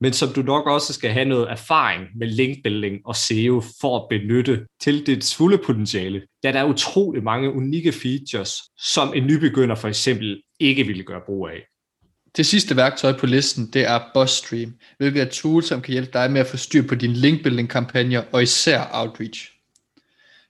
men 0.00 0.12
som 0.12 0.28
du 0.28 0.42
nok 0.42 0.66
også 0.66 0.92
skal 0.92 1.10
have 1.10 1.24
noget 1.24 1.50
erfaring 1.50 2.06
med 2.16 2.26
linkbuilding 2.26 3.00
og 3.04 3.16
SEO 3.16 3.62
for 3.80 3.96
at 3.96 4.08
benytte 4.10 4.66
til 4.80 5.06
dit 5.06 5.34
fulde 5.36 5.58
potentiale, 5.58 6.22
da 6.42 6.52
der 6.52 6.58
er 6.58 6.64
utrolig 6.64 7.22
mange 7.22 7.52
unikke 7.52 7.92
features, 7.92 8.52
som 8.78 9.14
en 9.14 9.26
nybegynder 9.26 9.74
for 9.74 9.88
eksempel 9.88 10.42
ikke 10.60 10.86
ville 10.86 11.02
gøre 11.02 11.20
brug 11.26 11.48
af. 11.48 11.62
Det 12.36 12.46
sidste 12.46 12.76
værktøj 12.76 13.12
på 13.18 13.26
listen, 13.26 13.70
det 13.72 13.84
er 13.84 14.00
BuzzStream, 14.14 14.74
hvilket 14.98 15.22
er 15.22 15.26
et 15.26 15.32
tool, 15.32 15.62
som 15.62 15.82
kan 15.82 15.92
hjælpe 15.92 16.10
dig 16.12 16.30
med 16.30 16.40
at 16.40 16.46
få 16.46 16.56
styr 16.56 16.88
på 16.88 16.94
dine 16.94 17.14
linkbuilding-kampagner 17.14 18.22
og 18.32 18.42
især 18.42 18.90
outreach. 18.92 19.52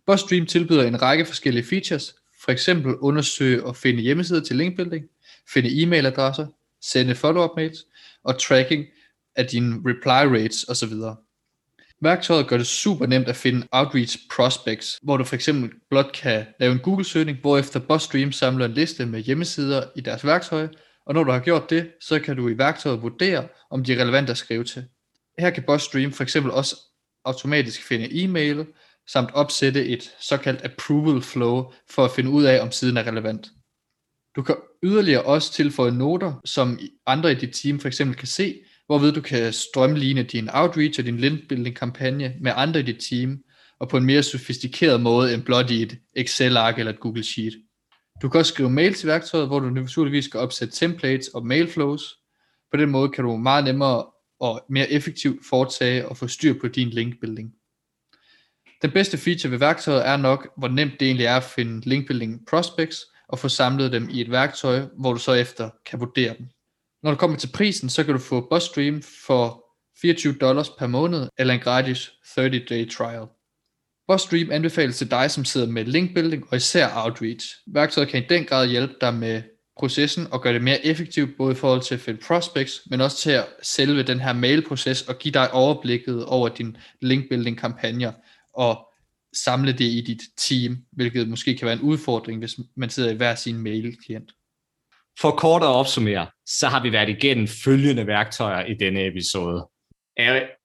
BuzzStream 0.07 0.47
tilbyder 0.47 0.87
en 0.87 1.03
række 1.03 1.25
forskellige 1.25 1.65
features, 1.65 2.15
for 2.45 2.53
eksempel 2.53 2.95
undersøge 2.97 3.65
og 3.65 3.77
finde 3.77 4.03
hjemmesider 4.03 4.41
til 4.41 4.57
linkbuilding, 4.57 5.05
finde 5.49 5.83
e-mailadresser, 5.83 6.47
sende 6.83 7.15
follow-up 7.15 7.51
mails 7.57 7.79
og 8.25 8.39
tracking 8.39 8.85
af 9.39 9.47
dine 9.47 9.77
reply 9.77 10.41
rates 10.41 10.65
osv. 10.69 10.93
Værktøjet 12.01 12.49
gør 12.49 12.57
det 12.57 12.67
super 12.67 13.07
nemt 13.07 13.29
at 13.29 13.37
finde 13.37 13.67
outreach 13.73 14.19
prospects, 14.37 14.99
hvor 15.03 15.17
du 15.17 15.25
for 15.25 15.35
eksempel 15.35 15.71
blot 15.91 16.13
kan 16.13 16.47
lave 16.61 16.73
en 16.73 16.79
Google-søgning, 16.79 17.39
hvorefter 17.41 17.81
BuzzStream 17.81 18.33
samler 18.33 18.65
en 18.65 18.73
liste 18.73 19.07
med 19.07 19.21
hjemmesider 19.21 19.85
i 19.97 20.01
deres 20.01 20.25
værktøj, 20.25 20.69
og 21.07 21.15
når 21.15 21.25
du 21.25 21.31
har 21.31 21.41
gjort 21.41 21.71
det, 21.71 21.91
så 22.01 22.19
kan 22.19 22.37
du 22.37 22.49
i 22.49 22.59
værktøjet 22.59 23.03
vurdere, 23.03 23.49
om 23.71 23.85
de 23.85 23.93
er 23.93 24.03
relevante 24.03 24.31
at 24.31 24.39
skrive 24.39 24.65
til. 24.65 24.85
Her 25.39 25.51
kan 25.51 25.63
BuzzStream 25.67 26.13
for 26.13 26.23
eksempel 26.23 26.53
også 26.53 26.77
automatisk 27.25 27.83
finde 27.83 28.23
e-mail, 28.23 28.67
samt 29.09 29.31
opsætte 29.35 29.87
et 29.87 30.15
såkaldt 30.21 30.65
approval 30.65 31.23
flow 31.23 31.73
for 31.91 32.05
at 32.05 32.11
finde 32.11 32.31
ud 32.31 32.45
af, 32.45 32.63
om 32.63 32.73
siden 32.73 32.97
er 32.97 33.07
relevant. 33.07 33.49
Du 34.37 34.43
kan 34.43 34.57
yderligere 34.83 35.23
også 35.23 35.53
tilføje 35.53 35.93
noter, 35.93 36.41
som 36.45 36.79
andre 37.07 37.33
i 37.33 37.35
dit 37.35 37.55
team 37.55 37.81
for 37.81 37.89
eksempel 37.89 38.17
kan 38.17 38.29
se, 38.29 38.61
hvorved 38.89 39.13
du 39.13 39.21
kan 39.21 39.53
strømligne 39.53 40.23
din 40.23 40.49
outreach 40.53 41.01
og 41.01 41.07
din 41.07 41.17
linkbuilding 41.17 41.77
kampagne 41.77 42.35
med 42.41 42.53
andre 42.57 42.81
i 42.81 42.83
dit 42.83 43.05
team, 43.11 43.39
og 43.81 43.89
på 43.89 43.97
en 43.97 44.05
mere 44.05 44.23
sofistikeret 44.23 45.01
måde 45.01 45.35
end 45.35 45.43
blot 45.43 45.71
i 45.71 45.83
et 45.83 45.99
Excel-ark 46.17 46.79
eller 46.79 46.93
et 46.93 47.01
Google 47.01 47.23
Sheet. 47.23 47.53
Du 48.23 48.29
kan 48.29 48.39
også 48.39 48.53
skrive 48.53 48.71
mail 48.71 48.95
til 48.95 49.07
værktøjet, 49.07 49.47
hvor 49.47 49.61
du 49.61 49.71
naturligvis 49.71 50.25
skal 50.25 50.41
opsætte 50.41 50.77
templates 50.77 51.29
og 51.29 51.47
mailflows. 51.47 52.03
På 52.71 52.77
den 52.77 52.91
måde 52.91 53.09
kan 53.09 53.25
du 53.25 53.37
meget 53.37 53.65
nemmere 53.65 54.07
og 54.41 54.65
mere 54.71 54.91
effektivt 54.91 55.47
foretage 55.49 56.09
og 56.09 56.17
få 56.17 56.29
styr 56.29 56.61
på 56.61 56.69
din 56.69 56.89
linkbuilding. 56.89 57.53
Den 58.83 58.91
bedste 58.91 59.19
feature 59.19 59.51
ved 59.51 59.59
værktøjet 59.59 60.07
er 60.07 60.17
nok, 60.17 60.49
hvor 60.57 60.69
nemt 60.69 61.01
det 61.01 61.07
egentlig 61.07 61.27
er 61.27 61.37
at 61.37 61.45
finde 61.45 61.89
linkbuilding 61.89 62.47
prospects 62.51 62.99
og 63.29 63.39
få 63.39 63.49
samlet 63.49 63.93
dem 63.93 64.09
i 64.11 64.21
et 64.21 64.31
værktøj, 64.31 64.87
hvor 64.99 65.13
du 65.13 65.19
så 65.19 65.33
efter 65.33 65.71
kan 65.87 66.01
vurdere 66.01 66.35
dem. 66.39 66.47
Når 67.09 67.15
du 67.15 67.19
kommer 67.19 67.37
til 67.37 67.51
prisen, 67.55 67.89
så 67.91 68.05
kan 68.05 68.15
du 68.15 68.21
få 68.21 68.49
BuzzStream 68.51 69.03
for 69.27 69.65
24 70.01 70.33
dollars 70.33 70.71
per 70.71 70.87
måned 70.87 71.29
eller 71.39 71.55
en 71.55 71.61
gratis 71.61 72.11
30-day 72.25 72.91
trial. 72.91 73.27
BuzzStream 74.09 74.51
anbefales 74.51 74.99
til 74.99 75.11
dig, 75.11 75.31
som 75.31 75.45
sidder 75.45 75.67
med 75.67 75.85
linkbuilding 75.85 76.45
og 76.51 76.57
især 76.57 76.89
outreach. 76.95 77.57
Værktøjet 77.67 78.09
kan 78.09 78.23
i 78.23 78.27
den 78.27 78.45
grad 78.45 78.69
hjælpe 78.69 78.95
dig 79.01 79.15
med 79.15 79.43
processen 79.79 80.27
og 80.33 80.43
gøre 80.43 80.55
det 80.55 80.63
mere 80.63 80.87
effektivt, 80.87 81.31
både 81.39 81.53
i 81.53 81.55
forhold 81.55 81.83
til 81.83 81.95
at 81.95 82.01
finde 82.01 82.21
prospects, 82.27 82.83
men 82.91 83.01
også 83.01 83.17
til 83.17 83.31
at 83.31 83.47
selve 83.63 84.03
den 84.03 84.21
her 84.21 84.33
mailproces 84.33 85.03
og 85.03 85.19
give 85.19 85.33
dig 85.33 85.53
overblikket 85.53 86.25
over 86.25 86.49
din 86.49 86.77
linkbuilding 87.03 87.59
kampagner 87.59 88.13
og 88.55 88.89
samle 89.45 89.73
det 89.73 89.85
i 89.85 90.01
dit 90.01 90.23
team, 90.37 90.77
hvilket 90.93 91.29
måske 91.29 91.57
kan 91.57 91.67
være 91.67 91.77
en 91.77 91.83
udfordring, 91.83 92.39
hvis 92.39 92.57
man 92.77 92.91
sidder 92.91 93.11
i 93.11 93.17
hver 93.17 93.35
sin 93.35 93.59
mail-klient. 93.59 94.33
For 95.21 95.31
kort 95.31 95.63
at 95.63 95.67
opsummere, 95.67 96.27
så 96.47 96.69
har 96.69 96.83
vi 96.83 96.93
været 96.93 97.09
igennem 97.09 97.47
følgende 97.47 98.07
værktøjer 98.07 98.65
i 98.65 98.75
denne 98.75 99.07
episode. 99.07 99.69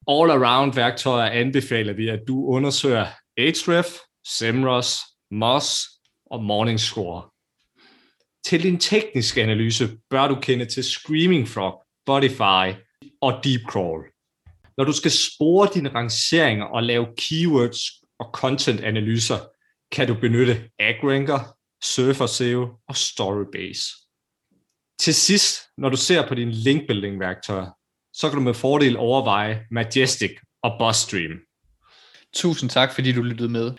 All-around 0.09 0.75
værktøjer 0.75 1.29
anbefaler 1.29 1.93
vi, 1.93 2.09
at 2.09 2.19
du 2.27 2.45
undersøger 2.45 3.05
Ahrefs, 3.37 3.99
Semrush, 4.27 4.99
Moz 5.31 5.81
og 6.25 6.43
Morningscore. 6.43 7.29
Til 8.45 8.63
din 8.63 8.79
tekniske 8.79 9.43
analyse 9.43 9.97
bør 10.09 10.27
du 10.27 10.35
kende 10.35 10.65
til 10.65 10.83
Screaming 10.83 11.47
Frog, 11.47 11.83
Spotify 12.05 12.79
og 13.21 13.43
Deepcrawl. 13.43 14.03
Når 14.77 14.83
du 14.83 14.91
skal 14.91 15.11
spore 15.11 15.69
dine 15.73 15.89
rangeringer 15.89 16.65
og 16.65 16.83
lave 16.83 17.07
keywords 17.17 17.79
og 18.19 18.29
content-analyser, 18.33 19.39
kan 19.91 20.07
du 20.07 20.13
benytte 20.13 20.69
AgRanker, 20.79 21.39
Surfer 21.83 22.25
SEO 22.25 22.67
og 22.87 22.95
Storybase. 22.95 24.02
Til 24.99 25.13
sidst, 25.13 25.61
når 25.77 25.89
du 25.89 25.97
ser 25.97 26.27
på 26.27 26.35
dine 26.35 26.51
linkbuilding-værktøjer, 26.51 27.69
så 28.13 28.29
kan 28.29 28.37
du 28.37 28.43
med 28.43 28.53
fordel 28.53 28.97
overveje 28.97 29.61
Majestic 29.71 30.31
og 30.63 30.75
BuzzStream. 30.79 31.31
Tusind 32.33 32.69
tak, 32.69 32.93
fordi 32.93 33.11
du 33.11 33.21
lyttede 33.21 33.49
med. 33.49 33.71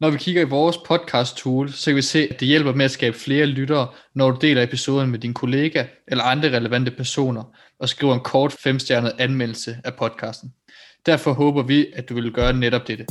Når 0.00 0.10
vi 0.10 0.18
kigger 0.18 0.42
i 0.42 0.48
vores 0.48 0.76
podcast 0.86 1.36
tool, 1.36 1.72
så 1.72 1.90
kan 1.90 1.96
vi 1.96 2.02
se, 2.02 2.28
at 2.30 2.40
det 2.40 2.48
hjælper 2.48 2.74
med 2.74 2.84
at 2.84 2.90
skabe 2.90 3.18
flere 3.18 3.46
lyttere, 3.46 3.88
når 4.14 4.30
du 4.30 4.38
deler 4.40 4.62
episoden 4.62 5.10
med 5.10 5.18
din 5.18 5.34
kollega 5.34 5.86
eller 6.08 6.24
andre 6.24 6.56
relevante 6.56 6.90
personer, 6.90 7.44
og 7.80 7.88
skriver 7.88 8.14
en 8.14 8.20
kort 8.20 8.52
femstjernet 8.52 9.12
anmeldelse 9.18 9.76
af 9.84 9.94
podcasten. 9.94 10.54
Derfor 11.06 11.32
håber 11.32 11.62
vi, 11.62 11.86
at 11.94 12.08
du 12.08 12.14
vil 12.14 12.32
gøre 12.32 12.52
netop 12.52 12.88
dette. 12.88 13.06